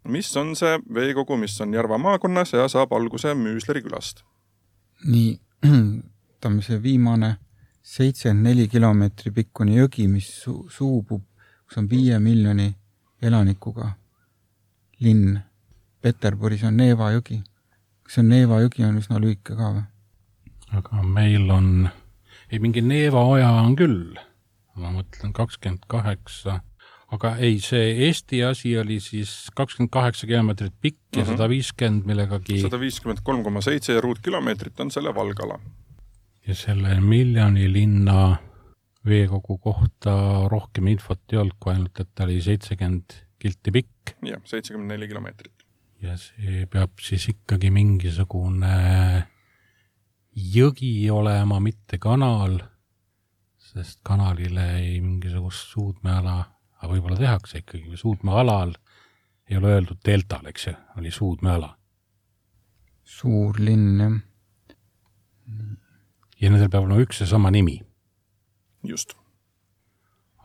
[0.08, 4.24] mis on see veekogu, mis on Järva maakonnas ja saab alguse Müüsleri külast?
[5.04, 5.40] nii,
[6.36, 7.36] ütleme see viimane
[7.82, 11.24] seitsekümmend neli kilomeetri pikkune jõgi, mis su suubub,
[11.66, 12.72] kus on viie miljoni
[13.22, 13.92] elanikuga
[15.00, 15.40] linn.
[16.02, 17.42] Peterburis on Neeva jõgi.
[18.02, 19.86] kas see on Neeva jõgi, on üsna lühike ka või?
[20.72, 21.88] aga meil on,
[22.50, 24.16] ei mingi Neeva oja on küll,
[24.74, 26.62] ma mõtlen kakskümmend kaheksa
[27.12, 31.34] aga ei, see Eesti asi oli siis kakskümmend kaheksa kilomeetrit pikk ja mhm.
[31.34, 32.60] sada viiskümmend millegagi.
[32.64, 35.58] sada viiskümmend kolm koma seitse ruutkilomeetrit on selle valgala.
[36.46, 38.36] ja selle miljoni linna
[39.06, 40.14] veekogu kohta
[40.50, 44.14] rohkem infot ei olnud, kui ainult, et ta oli seitsekümmend kilti pikk.
[44.26, 45.66] jah, seitsekümmend neli kilomeetrit.
[46.02, 49.26] ja see peab siis ikkagi mingisugune
[50.32, 52.60] jõgi olema, mitte kanal,
[53.72, 56.40] sest kanalile ei mingisugust suudmeala
[56.82, 58.74] aga võib-olla tehakse ikkagi, suudmealal
[59.50, 61.76] ei ole öeldud deltal, eks ju, oli suudmeala.
[63.12, 64.14] suur linn, jah.
[66.40, 67.76] ja nendel peab olema üks ja sama nimi.
[68.84, 69.14] Just.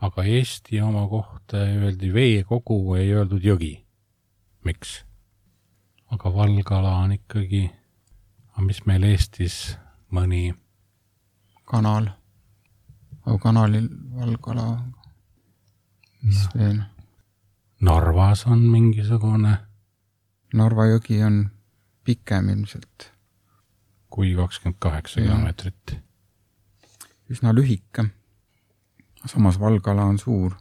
[0.00, 3.84] aga Eesti oma kohta öeldi veekogu, ei öeldud jõgi.
[4.64, 5.04] miks?
[6.10, 7.70] aga Valgala on ikkagi,
[8.52, 9.76] aga mis meil Eestis
[10.10, 10.54] mõni
[11.68, 12.08] kanal,
[13.42, 14.70] kanalil Valgala
[16.22, 16.60] mis no.
[16.60, 16.80] veel?
[17.80, 19.54] Narvas on mingisugune.
[20.58, 21.44] Narva jõgi on
[22.04, 23.12] pikem ilmselt.
[24.08, 25.98] kui kakskümmend kaheksa kilomeetrit.
[27.30, 28.08] üsna lühike.
[29.26, 30.56] Samas Valgala on suur.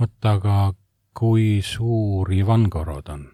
[0.00, 0.74] oota, aga
[1.14, 3.26] kui suur Ivangorod on?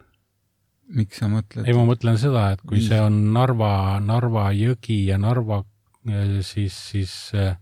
[0.92, 1.66] miks sa mõtled?
[1.66, 2.88] ei, ma mõtlen seda, et kui Viis.
[2.90, 5.62] see on Narva, Narva jõgi ja Narva,
[6.09, 7.55] eh, siis, siis eh,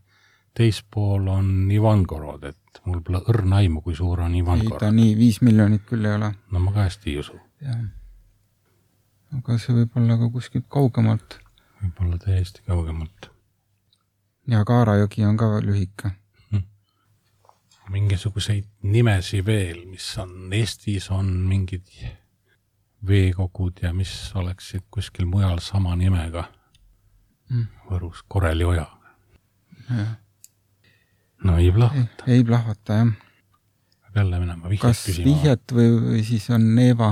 [0.57, 4.77] teispool on Ivangorod, et mul pole õrna aimu, kui suur on Ivankov.
[4.77, 6.33] ei, ta nii viis miljonit küll ei ole.
[6.51, 7.39] no ma ka hästi ei usu.
[7.65, 7.83] jah.
[9.39, 11.39] aga see võib olla ka kuskilt kaugemalt.
[11.83, 13.31] võib-olla täiesti kaugemalt.
[14.51, 16.17] ja Kaara jõgi on ka lühike.
[17.91, 21.87] Mingisuguseid nimesi veel, mis on Eestis, on mingid
[23.07, 26.47] veekogud ja mis oleksid kuskil mujal sama nimega
[27.51, 27.69] hm..
[27.91, 28.87] Võrus Koreli oja.
[29.91, 30.19] jah
[31.45, 32.25] no ei plahvata.
[32.27, 33.13] ei plahvata, jah.
[34.03, 35.25] peab jälle minema vihjet kas küsima.
[35.25, 37.11] kas vihjet või, või siis on Neeva?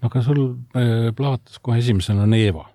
[0.00, 0.42] no aga sul
[0.76, 2.66] äh, plahvatas kohe esimesena Neeva.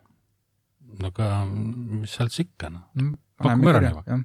[1.00, 3.16] no aga mis sealt siis ikka, noh mm,.
[3.44, 4.20] pakume ära Neeva.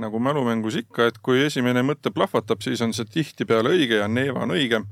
[0.00, 4.44] Nagu mälumängus ikka, et kui esimene mõte plahvatab, siis on see tihtipeale õige ja Neeva
[4.46, 4.82] on õige.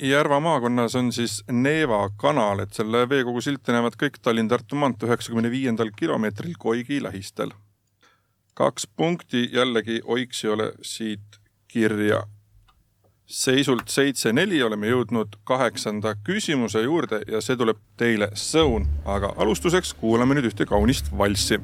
[0.00, 5.50] Järva maakonnas on siis Neeva kanal, et selle veekogu silti näevad kõik Tallinn-Tartu maantee üheksakümne
[5.52, 7.52] viiendal kilomeetril Koigi lähistel
[8.60, 12.22] kaks punkti jällegi Oiksiole siit kirja.
[13.30, 20.34] seisult seitse-neli oleme jõudnud kaheksanda küsimuse juurde ja see tuleb teile sõun, aga alustuseks kuulame
[20.34, 21.60] nüüd ühte kaunist valssi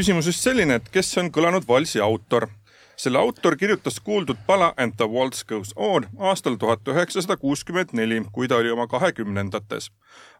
[0.00, 2.48] küsimus just selline, et kes on kõlanud valsi autor
[3.00, 8.18] selle autor kirjutas kuuldud pala And the waltz goes on aastal tuhat üheksasada kuuskümmend neli,
[8.32, 9.90] kui ta oli oma kahekümnendates.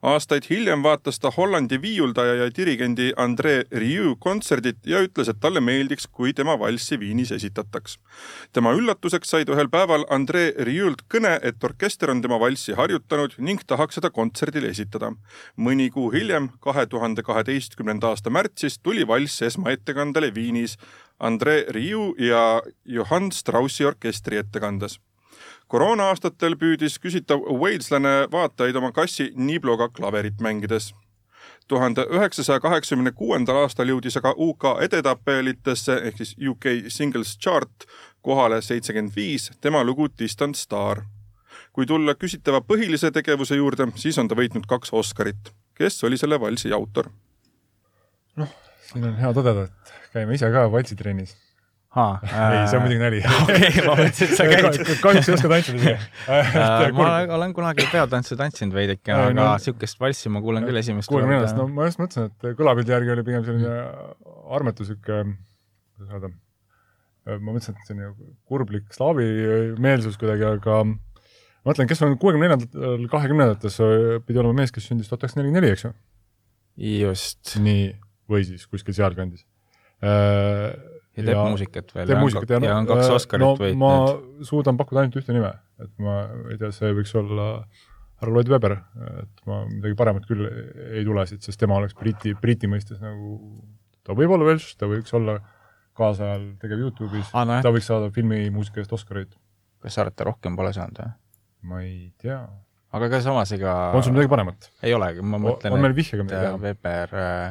[0.03, 5.61] aastaid hiljem vaatas ta Hollandi viiuldaja ja dirigendi Andre Rieu kontserdit ja ütles, et talle
[5.61, 7.99] meeldiks, kui tema valssi Viinis esitataks.
[8.53, 13.39] tema üllatuseks sai ta ühel päeval Andre Rieult kõne, et orkester on tema valssi harjutanud
[13.39, 15.13] ning tahaks seda kontserdil esitada.
[15.57, 20.77] mõni kuu hiljem, kahe tuhande kaheteistkümnenda aasta märtsis tuli valss esmaettekandele Viinis
[21.21, 25.01] Andre Riu ja Johann Straussi orkestri ettekandes.
[25.69, 30.95] koroona aastatel püüdis küsitav Waleslane vaatajaid oma kassi Nibloga klaverit mängides.
[31.69, 37.87] tuhande üheksasaja kaheksakümne kuuendal aastal jõudis aga UK edetabelitesse ehk siis UK Singles Chart
[38.23, 41.03] kohale seitsekümmend viis tema lugu Distant Star.
[41.73, 45.53] kui tulla küsitava põhilise tegevuse juurde, siis on ta võitnud kaks Oscarit.
[45.75, 47.11] kes oli selle valsi autor?
[48.37, 48.49] noh,
[48.91, 51.37] siin on hea tõdeda, et käime ise ka valtsitrennis.
[51.99, 52.21] Aa,
[52.55, 53.21] ei, see on muidugi nali.
[53.43, 54.77] okei, ma mõtlesin, et sa käid.
[55.03, 55.95] kahjuks ei oska tantsida ise
[56.99, 61.27] ma olen, kunagi peotantsu tantsinud veidike, aga no, niisugust valssi ma kuulen küll esimest korda.
[61.27, 63.75] kuuekümne neljandast, no ma just mõtlesin, et kõlapildi järgi oli pigem selline
[64.55, 65.19] armetu sihuke,
[65.97, 66.31] kuidas öelda,
[67.33, 68.13] ma mõtlesin, et selline
[68.47, 69.27] kurblik slaavi
[69.83, 73.81] meelsus kuidagi, aga ma mõtlen, kes on kuuekümne neljandal, kahekümnendates,
[74.29, 75.93] pidi olema mees, kes sündis tuhat üheksasada nelikümmend neli, eks ju?
[76.81, 77.57] just.
[77.59, 77.91] nii,
[78.31, 79.45] või siis kuskil sealkandis
[80.01, 80.73] Äh,
[81.19, 82.09] ja teeb muusikat veel.
[82.09, 83.81] teeb muusikat ja, ja on kaks äh, Oscarit no, võitnud.
[83.83, 85.51] ma suudan pakkuda ainult ühte nime,
[85.83, 86.15] et ma
[86.49, 87.49] ei tea, see võiks olla
[88.21, 88.77] härra Lloyd Webber,
[89.21, 93.37] et ma midagi paremat küll ei tule siit, sest tema oleks Briti, Briti mõistes nagu,
[94.07, 95.37] ta võib olla Welsh, ta võiks olla
[96.01, 99.37] kaasajal tegev Youtube'is ah,, no, ta võiks saada filmimuusika eest Oscarit.
[99.85, 101.17] kas sa arvad, ta rohkem pole saanud või?
[101.69, 102.41] ma ei tea.
[102.97, 104.73] aga ka samas ega on sul midagi paremat?
[104.81, 106.55] ei olegi, ma mõtlen, midagi teha?
[106.61, 107.51] Weber äh,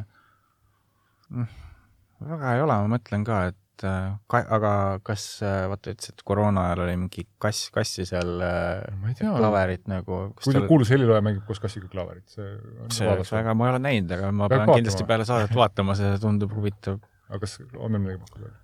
[1.29, 4.71] väga ei ole, ma mõtlen ka, et äh, ka, aga
[5.05, 9.85] kas, äh, vaata, ütlesid, et koroona ajal oli mingi kass, kassi seal ei tea, klaverit
[9.91, 10.21] nagu.
[10.39, 10.67] kui tal...
[10.69, 12.47] kuulus helilooja mängib koos kassiga klaverit, see
[12.95, 14.79] see oleks väga, ma ei ole näinud, aga ma Peab pean vaatama.
[14.81, 16.99] kindlasti peale saadet vaatama, see tundub huvitav.
[17.29, 18.55] aga kas on meil midagi pakkuda?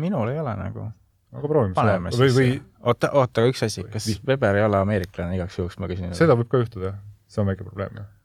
[0.00, 0.88] minul ei ole nagu.
[1.36, 2.54] aga proovime paneme siis või...
[2.80, 4.08] oota, oota, üks asi, kas.
[4.26, 6.16] Weber ei ole ameeriklane, igaks juhuks ma küsin.
[6.18, 6.96] seda võib ka juhtuda,
[7.30, 8.16] see on väike probleem, jah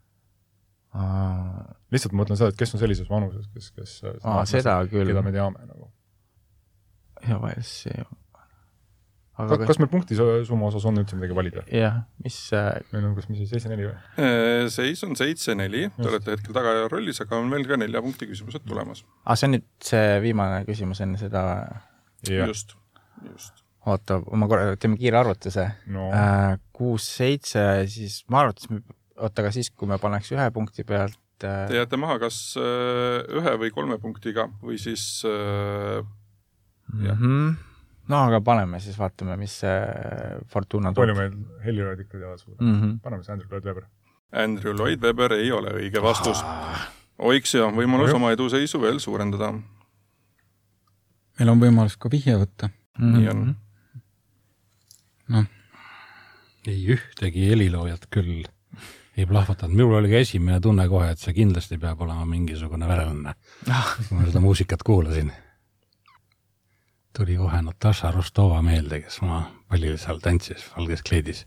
[1.95, 5.09] lihtsalt ma mõtlen seda, et kes on sellises vanuses, kes, kes Aa, seda küll.
[5.11, 5.89] keda me teame nagu.
[7.25, 7.95] ja Walesi
[9.35, 11.63] aga kas, kas meil punkti summa osas on üldse midagi valida?
[11.71, 12.69] jah, mis äh...
[12.93, 13.95] meil on, kas mis see seitse-neli või?
[14.21, 18.29] Äh, seis on seitse-neli, te olete hetkel tagaja rollis, aga on veel ka nelja punkti
[18.29, 19.03] küsimused tulemas.
[19.03, 21.43] aa, ah, see on nüüd see viimane küsimus enne seda?
[22.29, 22.77] just,
[23.27, 23.65] just.
[23.85, 26.07] oota, ma korra, teeme kiire arvutuse no..
[26.15, 28.71] Äh, kuus-seitse, siis ma arvates,
[29.19, 31.67] oota, aga siis, kui me paneks ühe punkti pealt äh....
[31.69, 36.05] Te jääte maha kas äh, ühe või kolme punktiga või siis äh,
[36.93, 37.55] mm -hmm.
[38.07, 39.75] no aga paneme siis, vaatame, mis see
[40.47, 41.03] Fortuna toob.
[41.03, 42.81] palju meil heliloojad ikka teada suudab mm.
[42.81, 42.99] -hmm.
[43.03, 43.83] paneme siis Andrew Lloyd Webber.
[44.31, 46.87] Andrew Lloyd Webber ei ole õige vastus ah..
[47.17, 49.53] oiks ja võimalus oma eduseisu veel suurendada.
[51.39, 53.05] meil on võimalus ka vihje võtta mm.
[53.05, 53.17] -hmm.
[53.17, 53.55] nii on.
[55.27, 55.45] noh.
[56.67, 58.54] ei ühtegi heliloojat küll
[59.17, 63.33] ei plahvatanud, minul oli ka esimene tunne kohe, et see kindlasti peab olema mingisugune vereõnne
[63.71, 63.91] ah..
[64.07, 65.31] kui ma seda muusikat kuulasin.
[67.15, 71.45] tuli kohe Natasha Rostova meelde, kes ma palju seal tantsis valges kleidis.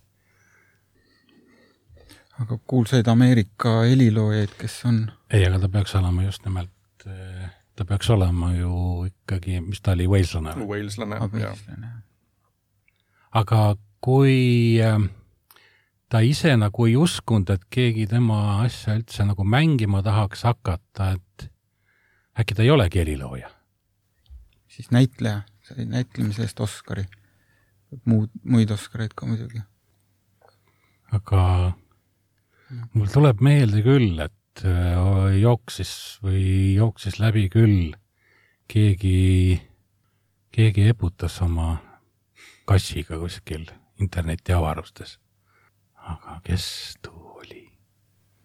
[2.40, 5.04] aga kuulsaid Ameerika heliloojaid, kes on?
[5.30, 8.72] ei, aga ta peaks olema just nimelt, eh, ta peaks olema ju
[9.10, 10.56] ikkagi, mis ta oli, Waleslane?
[10.72, 11.60] Waleslane, jah.
[13.42, 13.62] aga
[14.00, 15.02] kui äh,
[16.08, 21.48] ta ise nagu ei uskunud, et keegi tema asja üldse nagu mängima tahaks hakata, et
[22.40, 23.50] äkki ta ei olegi helilooja.
[24.68, 27.04] siis näitleja, sai näitlemise eest Oscari.
[28.04, 29.60] muud, muid Oscareid ka muidugi.
[31.12, 31.72] aga
[32.94, 37.92] mul tuleb meelde küll, et äh, jooksis või jooksis läbi küll
[38.68, 39.60] keegi,
[40.52, 41.78] keegi eputas oma
[42.68, 43.68] kassiga kuskil
[44.00, 45.18] internetiavarustes
[46.14, 46.64] aga kes
[47.02, 47.64] too oli?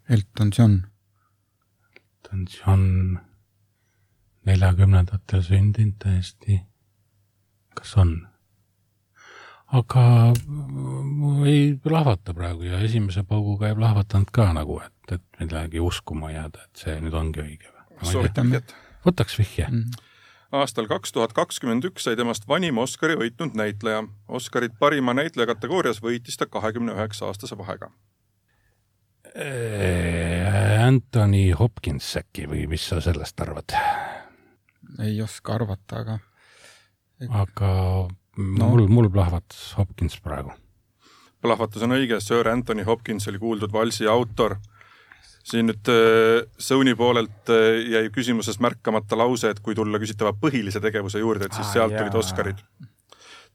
[0.10, 0.82] Elton John.
[1.94, 3.18] Elton John,
[4.46, 6.62] neljakümnendatel sündinud täiesti.
[7.74, 8.14] kas on?
[9.74, 10.02] aga
[11.50, 16.68] ei plahvata praegu ja esimese pauguga ei plahvatanud ka nagu, et, et midagi uskuma jääda,
[16.68, 18.12] et see nüüd ongi õige või?
[18.12, 18.76] soovitan vihjet?
[19.06, 19.80] võtaks vihje mm.
[19.80, 20.12] -hmm
[20.54, 24.04] aastal kaks tuhat kakskümmend üks sai temast vanim Oscari võitnud näitleja.
[24.28, 27.90] Oscarit parima näitleja kategoorias võitis ta kahekümne üheksa aastase vahega.
[30.84, 33.74] Anthony Hopkins äkki või mis sa sellest arvad?
[35.02, 36.20] ei oska arvata, aga
[37.30, 37.70] aga
[38.38, 38.68] no.
[38.68, 40.54] mul, mul plahvatas Hopkins praegu.
[41.42, 44.58] plahvatus on õige, Sir Anthony Hopkins oli kuuldud valsi autor.
[45.44, 50.82] Siin nüüd äh, Sony poolelt äh, jäi küsimuses märkamata lause, et kui tulla küsitava põhilise
[50.84, 52.04] tegevuse juurde, et siis ah, sealt jaa.
[52.04, 52.66] tulid Oscarid.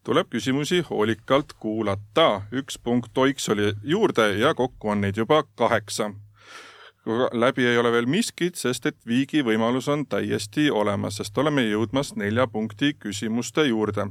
[0.04, 6.12] tuleb küsimusi hoolikalt kuulata, üks punkt Oiks oli juurde ja kokku on neid juba kaheksa
[7.32, 12.12] läbi ei ole veel miskit, sest et viigi võimalus on täiesti olemas, sest oleme jõudmas
[12.20, 14.10] nelja punkti küsimuste juurde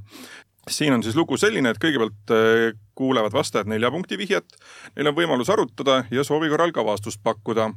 [0.68, 4.58] siin on siis lugu selline, et kõigepealt äh, kuulevad vastajad nelja punkti vihjet,
[4.96, 7.72] neil on võimalus arutada ja soovi korral ka vastust pakkuda.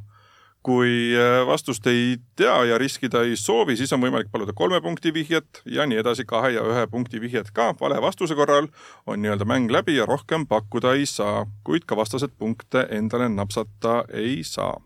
[0.61, 5.13] kui äh, vastust ei tea ja riskida ei soovi, siis on võimalik paluda kolme punkti
[5.13, 7.73] vihjet ja nii edasi, kahe ja ühe punkti vihjet ka.
[7.81, 8.67] vale vastuse korral
[9.07, 14.03] on nii-öelda mäng läbi ja rohkem pakkuda ei saa, kuid ka vastased punkte endale napsata
[14.13, 14.77] ei saa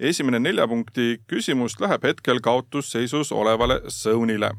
[0.00, 4.50] esimene nelja punkti küsimus läheb hetkel kaotusseisus olevale Zonile.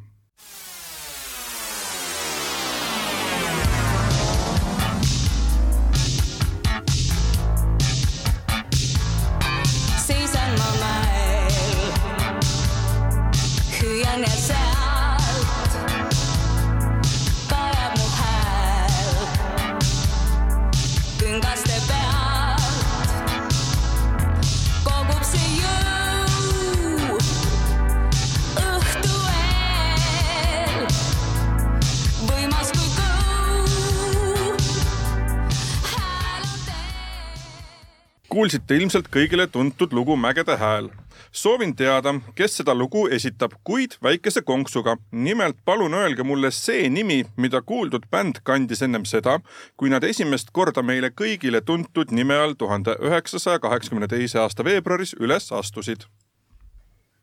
[38.35, 40.89] Kuulsite ilmselt kõigile tuntud lugu Mägede hääl.
[41.31, 44.97] soovin teada, kes seda lugu esitab, kuid väikese konksuga.
[45.11, 49.39] nimelt palun öelge mulle see nimi, mida kuuldud bänd kandis ennem seda,
[49.77, 55.15] kui nad esimest korda meile kõigile tuntud nime all tuhande üheksasaja kaheksakümne teise aasta veebruaris
[55.19, 56.03] üles astusid.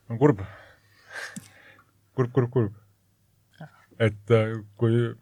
[0.09, 0.41] on kurb.
[2.15, 2.73] kurb, kurb, kurb.
[3.99, 5.15] et äh, kui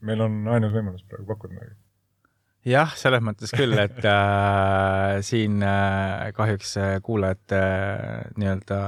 [0.00, 1.83] meil on ainus võimalus praegu pakkuda midagi.
[2.68, 8.78] Jah, selles mõttes küll, et äh, siin äh, kahjuks äh, kuulajate äh, nii-öelda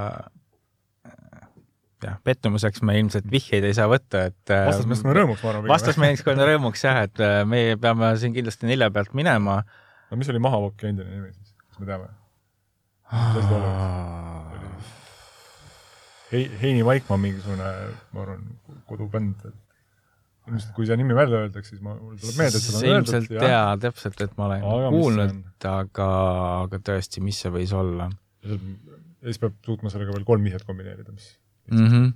[1.06, 1.46] äh,
[2.06, 5.68] jah, pettumuseks me ilmselt vihjeid ei saa võtta, et äh, vastasmeeskonna rõõmuks, ma arvan.
[5.72, 9.60] vastasmeeskonna rõõmuks jah, et äh, meie peame siin kindlasti nelja pealt minema.
[10.10, 12.12] no mis oli Mahavokki endine nimi siis, kas me teame?
[16.32, 17.68] Heini Vaikmaa mingisugune,
[18.12, 18.42] ma arvan,
[18.88, 19.44] kodubänd.
[20.46, 23.14] Ilmselt kui see nimi välja öeldakse, siis ma, mul tuleb meelde, et seda on öeldud.
[23.14, 25.40] ilmselt jaa, täpselt, et ma olen Aga kuulnud,
[25.72, 26.06] aga,
[26.66, 28.10] aga tõesti, mis see võis olla
[29.26, 31.28] ja siis peab suutma sellega veel kolm vihjet kombineerida, mis
[31.72, 31.86] mm?
[31.86, 32.12] -hmm.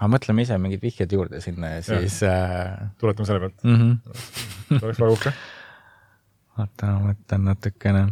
[0.00, 3.62] aga mõtleme ise mingid vihjed juurde sinna ja siis äh, tuletame selle pealt.
[3.64, 4.80] mm -hmm.
[4.82, 5.32] oleks väga uhke.
[6.58, 8.04] oota, ma mõtlen natukene.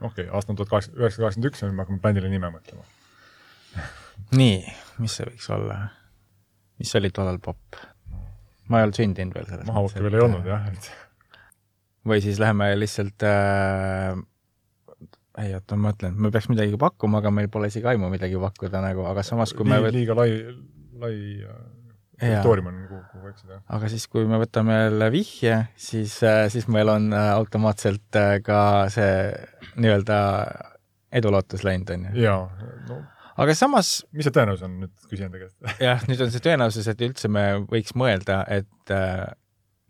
[0.00, 2.52] okei okay,, aasta on tuhat kaheksasada, üheksasada kaheksakümmend üks ja nüüd me hakkame bändile nime
[2.54, 2.84] mõtlema.
[4.42, 4.62] nii,
[4.98, 5.82] mis see võiks olla?
[6.78, 7.82] mis oli tollal popp?
[8.68, 10.90] Ma ei olnud sündinud veel selles Mahavokki veel ei olnud jah, et
[12.10, 14.16] või siis läheme lihtsalt äh,
[15.42, 18.80] ei oota, ma mõtlen, me peaks midagi pakkuma, aga meil pole isegi aimu midagi pakkuda
[18.84, 20.30] nagu, aga samas kui me võt- liiga lai,
[21.02, 21.58] lai äh,
[22.20, 23.60] territoorium on, kuhu, kuhu eksida.
[23.78, 25.58] aga siis, kui me võtame jälle vihje,
[25.88, 26.16] siis,
[26.54, 28.60] siis meil on äh, automaatselt äh, ka
[28.92, 29.10] see
[29.76, 30.20] nii-öelda
[31.16, 32.24] edulootus läinud, on ju.
[32.24, 32.40] jaa,
[32.88, 33.02] no
[33.42, 35.56] aga samas mis see tõenäosus on nüüd, küsin teie käest.
[35.86, 39.26] jah, nüüd on see tõenäosus, et üldse me võiks mõelda, et äh,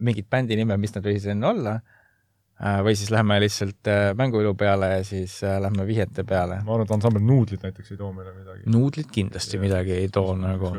[0.02, 4.54] mingit bändi nime, mis nad võisid enne olla äh,, või siis lähme lihtsalt äh, mänguilu
[4.58, 6.60] peale ja siis äh, lähme vihjete peale.
[6.66, 8.66] ma arvan, et ansambel Nuudlid näiteks ei too meile midagi.
[8.72, 10.74] nuudlid kindlasti midagi ei too nagu,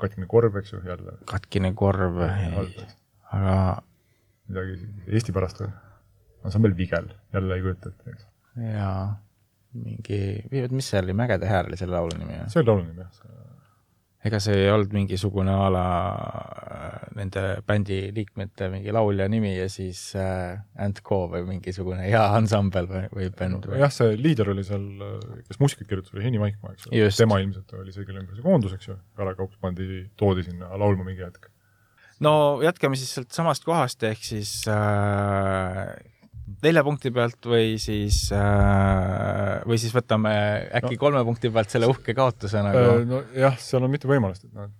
[0.00, 3.58] katkine korv, eks ju, jälle katkine korv, aga
[4.46, 5.72] midagi Eesti pärast veel.
[6.46, 8.26] ansambel Vigel, jälle ei kujuta ette, eks.
[8.76, 9.00] jaa,
[9.84, 10.20] mingi,
[10.72, 12.50] mis see oli, Mägede hääl oli selle laulu nimi või?
[12.52, 13.24] see oli laulu nimi jah.
[14.26, 15.84] ega see ei olnud mingisugune a la
[16.16, 22.24] äh, nende bändi liikmete mingi laulja nimi ja siis äh, Ant Co või mingisugune hea
[22.38, 23.80] ansambel või, või bänd või?
[23.82, 24.86] jah, see liider oli seal,
[25.46, 27.20] kes muusikat kirjutas, oli Heini Vaikmaa, eks Just..
[27.22, 28.98] tema ilmselt oli see, kelle ümber see koondus, eks ju.
[29.18, 31.48] Kalev Kaups pandi, toodi sinna laulma mingi hetk.
[32.24, 35.94] no jätkame siis sealt samast kohast, ehk siis äh,
[36.62, 40.32] nelja punkti pealt või siis äh,, või siis võtame
[40.78, 41.00] äkki no.
[41.00, 44.70] Kolme punkti pealt selle uhke kaotuse nagu Äh, nojah, seal on mitu võimalust, et noh,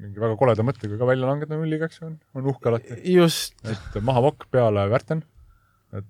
[0.00, 2.96] mingi väga koleda mõttega ka välja langeda nulliga, eks ju, on, on uhke alati.
[3.12, 5.20] just, et maha vokk peale Värten,
[5.96, 6.08] et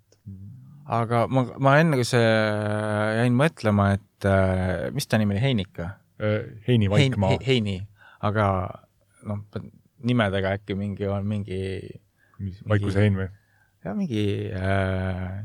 [1.01, 5.91] aga ma, ma enne kui see jäin mõtlema, et äh, mis ta nimi oli, Heinika?
[6.23, 7.45] äh, Heini Vaikmaa Hein,.
[7.47, 7.77] Heini,
[8.23, 8.47] aga
[9.27, 9.43] noh,
[10.07, 11.61] nimedega äkki mingi on mingi,
[12.71, 13.29] Vaikuse Hein või?
[13.85, 15.41] jah, mingi äh,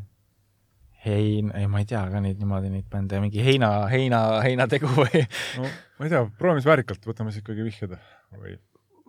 [1.06, 5.26] hein-, ei ma ei tea ka neid niimoodi neid bände, mingi heina, heina, heinategu või
[5.60, 7.98] no ma ei tea, proovime siis väärikalt, võtame siis ikkagi vihjed
[8.36, 8.58] või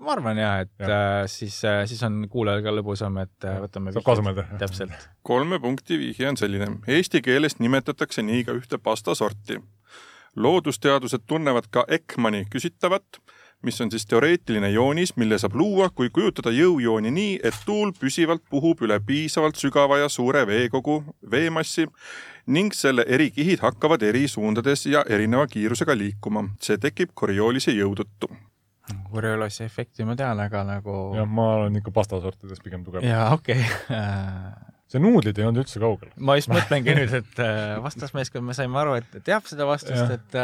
[0.03, 0.89] ma arvan jah, et ja.
[0.89, 4.45] äh, siis äh,, siis on kuulajal ka lõbusam, et äh, võtame saab kaasa mõelda.
[4.61, 5.09] täpselt.
[5.27, 6.68] kolme punkti vihje on selline.
[6.91, 9.61] Eesti keeles nimetatakse nii ka ühte pastasorti.
[10.37, 13.22] loodusteadused tunnevad ka Ekmani küsitavat,
[13.62, 18.44] mis on siis teoreetiline joonis, mille saab luua, kui kujutada jõujooni nii, et tuul püsivalt
[18.50, 21.86] puhub üle piisavalt sügava ja suure veekogu veemassi
[22.46, 26.44] ning selle eri kihid hakkavad eri suundades ja erineva kiirusega liikuma.
[26.62, 28.30] see tekib Coriolis'i jõu tõttu.
[29.11, 33.02] Coriolis'i efekti ma tean, aga nagu jah, ma olen ikka pastasortides pigem tugev.
[33.02, 34.72] jaa, okei okay.
[34.91, 36.12] see nuudlid ei olnud üldse kaugel.
[36.18, 40.37] ma just mõtlengi nüüd, et äh, vastasmeeskond, me saime aru, et teab seda vastust et,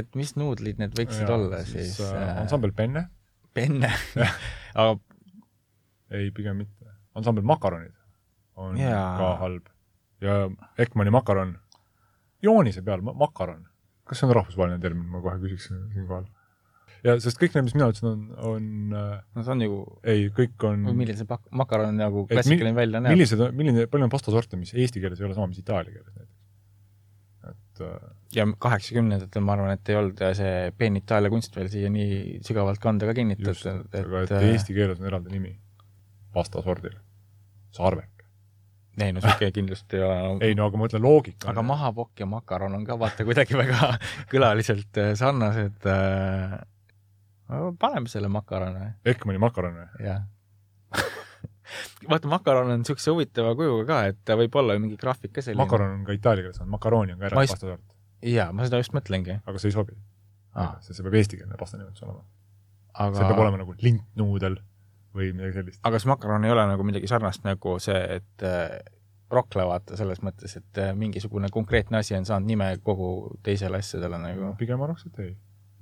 [0.00, 2.38] et mis nuudlid need võiksid ja, olla siis äh, äh,.
[2.44, 3.08] ansambel Penne,
[3.56, 3.92] penne.
[4.74, 4.96] aga
[6.14, 6.94] ei pigem mitte.
[7.18, 7.94] ansambel Makaronid
[8.56, 9.02] on ja.
[9.18, 9.68] ka halb.
[10.24, 11.56] ja Ekmani makaron,
[12.42, 13.66] joonise peal ma- makaron,
[14.08, 16.26] kas see on rahvusvaheline termin, ma kohe küsiks siinkohal.
[17.04, 19.80] Ja sest kõik need, mis mina ütlesin, on, on äh, no see on ju,
[20.14, 23.16] ei, kõik on milline see makaron nagu klassikaline välja näeb.
[23.16, 27.52] millised, milline, palju on pastasorte, mis eesti keeles ei ole sama, mis itaalia keeles näiteks.
[27.52, 31.92] et äh, ja kaheksakümnendatel ma arvan, et ei olnud see peen Itaalia kunst veel siia
[31.92, 35.54] nii sügavalt kanda ka kinnitatud, aga et äh, eesti keeles on eraldi nimi
[36.34, 36.96] pastasordil,
[37.74, 38.10] sarvek.
[39.02, 40.34] ei no siuke kindlasti ei ole no,.
[40.46, 41.50] ei no aga ma ütlen loogika.
[41.52, 43.96] aga mahapokk ja makaron on ka vaata kuidagi väga
[44.32, 46.62] külaliselt äh, sarnased äh,.
[47.78, 50.06] Paneme selle makaroni, Ekmani makaron või?
[50.06, 50.24] jah.
[52.10, 55.44] vaata, makaron on siukse huvitava kujuga ka, et ta võib olla ju mingi graafik ka
[55.44, 55.62] selline.
[55.64, 57.96] makaron on ka itaalia keeles, makaroni on ka eraldi just- pastasort,
[58.34, 59.96] jaa, ma seda just mõtlengi aga see ei sobi
[60.54, 60.76] ah,.
[60.80, 62.24] see, see peab eestikeelne pasta nimetus olema.
[62.94, 64.60] aga see peab olema nagu lintnuudel
[65.14, 65.80] või midagi sellist.
[65.82, 68.78] aga kas makaron ei ole nagu midagi sarnast nagu see, et äh,
[69.34, 74.20] rokla vaata selles mõttes, et äh, mingisugune konkreetne asi on saanud nime kogu teisele asjadele
[74.20, 74.54] nagu.
[74.60, 75.34] pigem arvaks, et ei.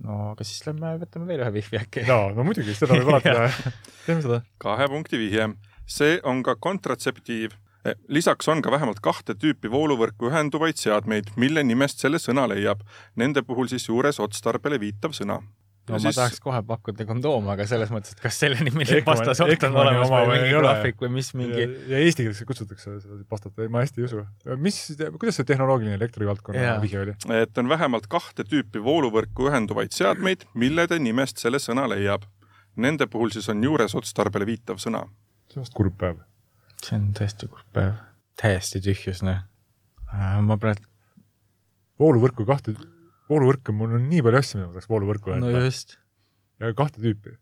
[0.07, 2.07] No aga siis lähme võtame veel ühe vihvi äkki.
[2.09, 3.74] jaa, no muidugi, seda võib alati teha.
[4.07, 4.40] teeme seda.
[4.62, 5.53] kahe punkti vihje.
[5.86, 7.57] see on ka kontratseptiiv.
[8.09, 12.84] lisaks on ka vähemalt kahte tüüpi vooluvõrku ühenduvaid seadmeid, mille nimest selle sõna leiab.
[13.16, 15.40] Nende puhul siis juures otstarbele viitav sõna.
[15.88, 19.00] No Ja ma siis- tahaks kohe pakkuda kondoom, aga selles mõttes, et kas selle nimiline
[19.00, 22.94] Ekman- pastasort on olemas oma või mingi graafik või mis mingi ja, eesti keeles kutsutakse
[23.02, 24.22] seda pastat, ma hästi ei usu.
[24.62, 24.78] mis,
[25.18, 27.16] kuidas see tehnoloogiline elektrivaldkonna vihje oli?
[27.40, 32.28] et on vähemalt kahte tüüpi vooluvõrku ühenduvaid seadmeid, millede nimest selle sõna leiab.
[32.76, 35.02] Nende puhul siis on juures otstarbele viitav sõna.
[35.50, 36.22] see on vast kurb päev.
[36.82, 37.98] see on tõesti kurb päev.
[38.40, 39.42] täiesti tühjus, noh.
[40.46, 40.86] ma praegu,
[42.00, 42.74] vooluvõrku kahte,
[43.32, 45.96] vooluvõrku, mul on nii palju asju, mida ma tahaks vooluvõrku no ühendada just.
[46.62, 47.34] ja kahte tüüpi.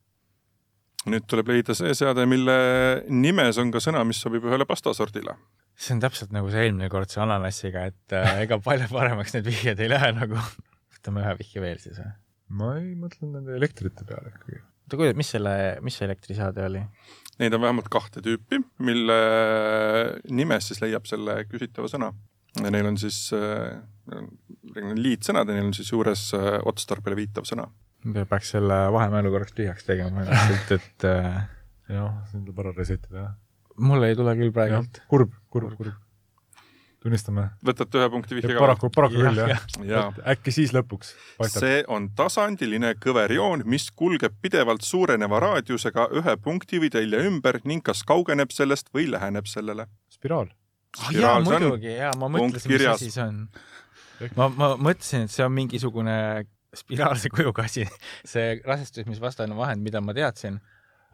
[1.11, 2.57] nüüd tuleb leida see seade, mille
[3.11, 5.37] nimes on ka sõna, mis sobib ühele pastasordile.
[5.77, 9.49] see on täpselt nagu see eelmine kord see ananassiga, et äh, ega palju paremaks need
[9.51, 10.41] vihjed ei lähe nagu.
[10.97, 12.13] võtame ühe vihje veel siis või?
[12.61, 14.59] ma ei mõtle nende elektrite peale ikkagi.
[14.61, 15.55] oota, kuidas, mis selle,
[15.87, 16.83] mis see elektriseade oli?
[17.41, 19.21] Neid on vähemalt kahte tüüpi, mille
[20.29, 22.11] nimes siis leiab selle küsitava sõna.
[22.59, 23.79] Neil on siis äh,
[24.99, 27.69] liitsõnad ja neil on siis juures äh, otstarbele viitav sõna.
[28.29, 30.25] peaks selle vahemälu korraks tühjaks tegema,
[30.57, 31.41] et, et äh,
[31.93, 33.35] jah, siin tuleb ära reset ida, jah.
[33.79, 35.99] mul ei tule küll jah praegult., kurb, kurb, kurb.
[37.05, 37.47] tunnistame.
[37.67, 38.61] võtate ühe punkti vihje ka?
[38.65, 40.23] paraku, paraku küll, Jah, jah.
[40.35, 41.67] äkki siis lõpuks paistab.
[41.67, 48.51] see on tasandiline kõverjoon, mis kulgeb pidevalt suureneva raadiusega ühe punktivõidelja ümber ning kas kaugeneb
[48.57, 49.87] sellest või läheneb sellele.
[50.11, 50.51] spiraal.
[50.99, 51.11] ah,.
[51.15, 53.45] jaa, muidugi, jaa, ma mõtlesin, mis asi see on.
[54.39, 56.17] ma, ma mõtlesin, et see on mingisugune
[56.77, 57.87] spiraalse kujuga asi,
[58.33, 60.61] see rasestusmisvastane vahend, mida ma teadsin,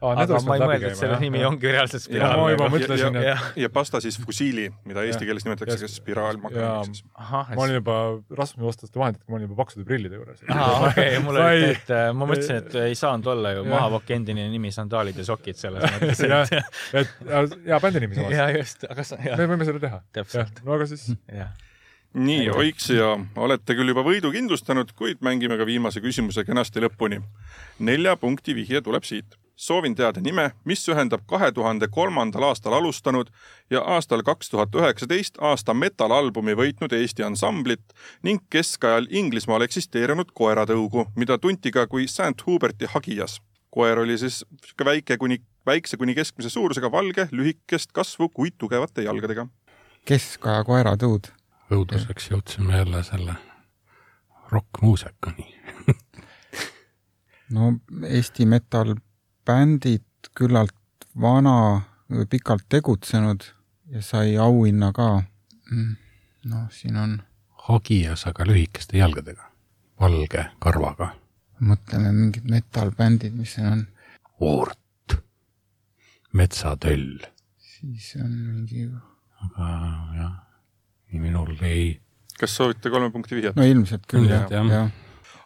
[0.01, 2.73] aga ma ei mõelnud, et selle nimi ongi reaalselt Ja ma juba spiraal.
[2.75, 5.29] mõtlesin, ja, ja, et- ja pasta siis fusiili, mida eesti Jah.
[5.31, 7.03] keeles nimetatakse Ja- ka spiraalmakaroniks.
[7.15, 7.95] ahah, ma olin juba
[8.37, 10.43] rasvumisvastaste vahenditega, ma olin juba paksude prillide juures.
[10.49, 13.71] aa, okei, mul oli ei-, et äh, ma mõtlesin, et ei saanud olla ju Jah.
[13.73, 16.45] Mahavokki endine nimi Sandaalid ja sokid selles mõttes, jah
[16.93, 18.31] et, et hea bändi nimi samas.
[18.37, 20.01] jaa, just, aga sa, jah, me võime seda teha.
[20.03, 21.49] jah täpselt,, no aga siis jah.
[22.13, 27.19] nii, Oiks ja olete küll juba võidu kindlustanud, kuid mängime ka viimase küsimuse kenasti lõpuni.
[27.79, 29.35] nelja punkti vihje tuleb siit.
[29.57, 33.31] Soovin teada nime, mis ühendab kahe tuhande kolmandal aastal alustanud
[33.73, 41.07] ja aastal kaks tuhat üheksateist aasta metalalbumi võitnud Eesti ansamblit ning keskajal Inglismaal eksisteerinud koeratõugu,
[41.15, 43.41] mida tunti ka kui St Huberti hagijas.
[43.69, 49.03] koer oli siis sihuke väike kuni, väikse kuni keskmise suurusega valge, lühikest kasvu, kuid tugevate
[49.03, 49.47] jalgadega.
[50.05, 51.33] keskaja koeratõud.
[51.71, 53.35] õuduseks jõudsime jälle selle
[54.51, 55.55] rokkmuusikani.
[57.55, 57.73] no
[58.07, 58.45] Eesti
[59.47, 60.03] metal-bändid
[60.35, 60.73] küllalt
[61.15, 61.81] vana,
[62.29, 63.43] pikalt tegutsenud
[63.91, 65.23] ja sai auhinna ka.
[66.47, 67.21] noh, siin on,
[67.67, 69.49] hagias, aga lühikeste jalgadega,
[69.99, 71.15] valge karvaga.
[71.59, 73.87] mõtleme mingid metallbändid, mis siin on,
[74.39, 75.17] oort,
[76.33, 77.23] metsatöll,
[77.57, 78.89] siis on mingi,
[79.47, 79.71] aga
[80.19, 80.35] jah,
[81.11, 81.99] nii minul ei,
[82.39, 83.55] kas soovite kolme punkti vihjet?
[83.55, 84.91] no ilmselt küll jah jah.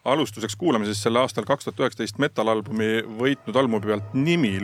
[0.04, 4.56] Alustuseks kuulame siis selle aastal kaks tuhat üheksateist metal-albumi võitnud albumi pealt Nimi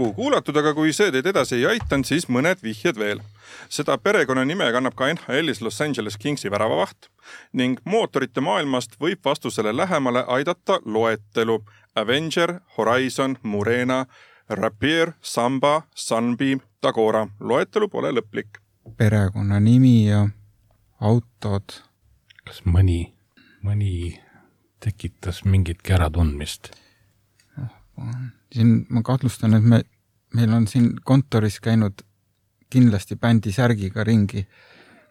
[0.00, 3.20] lugu kuulatud, aga kui see teid edasi ei aitanud, siis mõned vihjed veel.
[3.68, 7.10] seda perekonnanime kannab ka NHL-is Los Angeles Kingsi väravavaht
[7.52, 11.58] ning mootorite maailmast võib vastusele lähemale aidata loetelu
[11.94, 14.06] Avenger, Horizon, Murena,
[14.48, 17.26] Rapier, Samba, Sunbeam, Tagora.
[17.40, 18.58] loetelu pole lõplik.
[18.96, 20.28] perekonnanimi ja
[21.00, 21.82] autod,
[22.44, 23.12] kas mõni,
[23.62, 24.20] mõni
[24.80, 26.72] tekitas mingitki äratundmist?
[28.54, 29.82] Siin ma kahtlustan, et me,
[30.34, 32.04] meil on siin kontoris käinud
[32.70, 34.46] kindlasti bändi särgiga ringi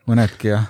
[0.07, 0.63] mõnedki ja,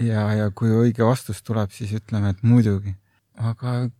[0.00, 2.94] ja, ja kui õige vastus tuleb, siis ütleme, et muidugi,
[3.36, 3.90] aga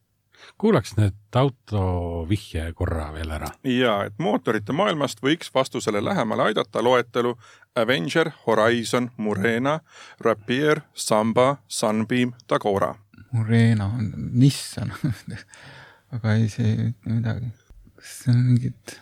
[0.61, 1.83] kuulaks nüüd auto
[2.29, 3.51] vihje korra veel ära.
[3.65, 7.35] ja et mootorite maailmast võiks vastusele lähemale aidata loetelu
[7.77, 9.81] Avenger, Horizon, Murena,
[10.21, 12.95] Rapier, Samba, Sunbeam, Tagora.
[13.33, 14.93] Murena on Nissan,
[16.17, 17.53] aga ei, see ei ütle midagi.
[17.99, 18.97] kas see on mingid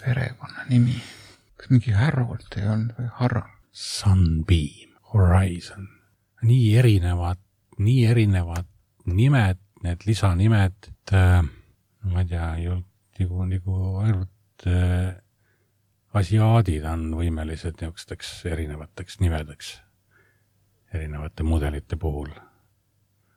[0.00, 0.98] perekonnanimi?
[1.60, 3.46] kas mingi Harold ei olnud või Harro?
[3.70, 5.86] Sunbeam, Horizon,
[6.42, 7.38] nii erinevad,
[7.78, 8.66] nii erinevad
[9.06, 11.42] nimed, need lisanimed, et äh,
[12.10, 12.80] ma ei tea, ju
[13.20, 15.14] nagu, nagu ainult äh,
[16.16, 19.74] asiaadid on võimelised niisugusteks erinevateks nimedeks
[20.94, 22.32] erinevate mudelite puhul.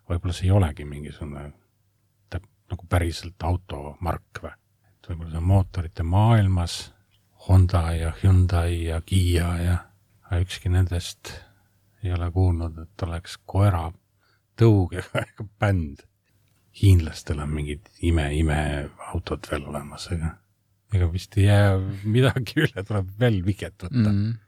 [0.10, 1.52] võib-olla see ei olegi mingisugune
[2.74, 4.54] nagu päriselt automark või?
[4.98, 6.78] et võib-olla see on mootorite maailmas
[7.48, 9.78] Honda ja Hyundai ja Kiia ja
[10.30, 11.34] aga ükski nendest
[12.04, 13.90] ei ole kuulnud, et oleks koera
[14.60, 15.24] tõugega
[15.60, 16.04] bänd.
[16.74, 20.32] hiinlastel on mingid ime-ime autod veel olemas, aga
[20.98, 24.18] ega vist ei jää midagi üle, tuleb veel vihjet võtta mm..
[24.24, 24.40] mm..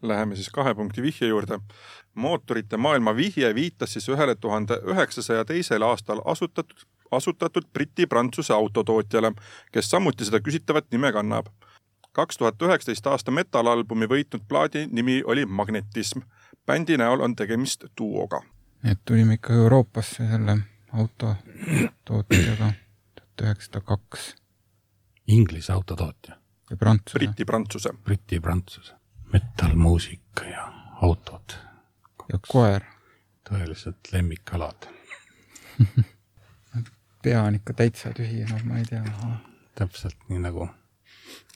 [0.00, 1.58] Läheme siis kahe punkti vihje juurde.
[2.14, 9.32] mootorite maailma vihje viitas siis ühele tuhande üheksasaja teisel aastal asutatud, asutatud Briti-Prantsuse autotootjale,
[9.72, 11.46] kes samuti seda küsitavat nime kannab.
[12.12, 16.20] kaks tuhat üheksateist aasta metalalbumi võitnud plaadi nimi oli Magnetism.
[16.66, 18.42] bändi näol on tegemist duoga.
[18.82, 20.58] nii et tulime ikka Euroopasse selle
[20.92, 22.72] autotootjaga
[23.14, 24.34] tuhat üheksasada kaks
[25.30, 26.36] Inglise autotootja,
[26.70, 27.18] ja Prantsuse.
[27.18, 27.90] Briti-Prantsuse.
[28.04, 28.94] Briti-Prantsuse,
[29.32, 31.54] metallmuusika ja autod,
[32.32, 32.82] ja koer.
[33.50, 34.88] tõelised lemmikalad.
[37.22, 39.04] pea on ikka täitsa tühi, no ma ei tea.
[39.78, 40.68] täpselt nii nagu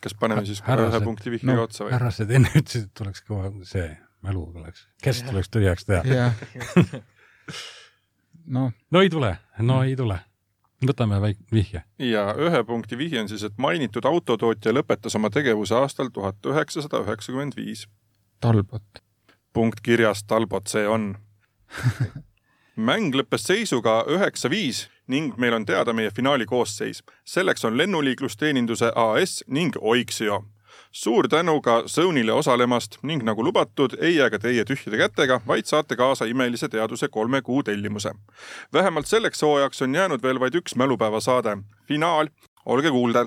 [0.04, 1.94] kas paneme siis Härrased- ühe punkti vihjega no, otsa või?
[1.96, 3.88] härrased enne ütlesid, et tuleks kõva see
[4.24, 6.28] mälu tuleks, kes tuleks tühjaks teha.
[8.56, 9.34] noh, no ei tule,
[9.64, 10.18] no ei tule.
[10.84, 11.84] võtame väik-, vihje.
[12.10, 17.00] ja ühe punkti vihje on siis, et mainitud autotootja lõpetas oma tegevuse aastal tuhat üheksasada
[17.06, 17.88] üheksakümmend viis.
[18.44, 19.02] Talbot.
[19.52, 21.14] punkt kirjas, Talbot see on.
[22.76, 27.02] mäng lõppes seisuga üheksa-viis ning meil on teada meie finaali koosseis.
[27.24, 30.44] selleks on Lennuliiklusteeninduse AS ning Oiksio.
[30.92, 35.64] suur tänu ka Zonile osalemast ning nagu lubatud, ei jää ka teie tühjade kätega, vaid
[35.64, 38.10] saate kaasa imelise teaduse kolme kuu tellimuse.
[38.72, 42.28] vähemalt selleks hooajaks on jäänud veel vaid üks mälupäeva saade, finaal,
[42.66, 43.26] olge kuuldel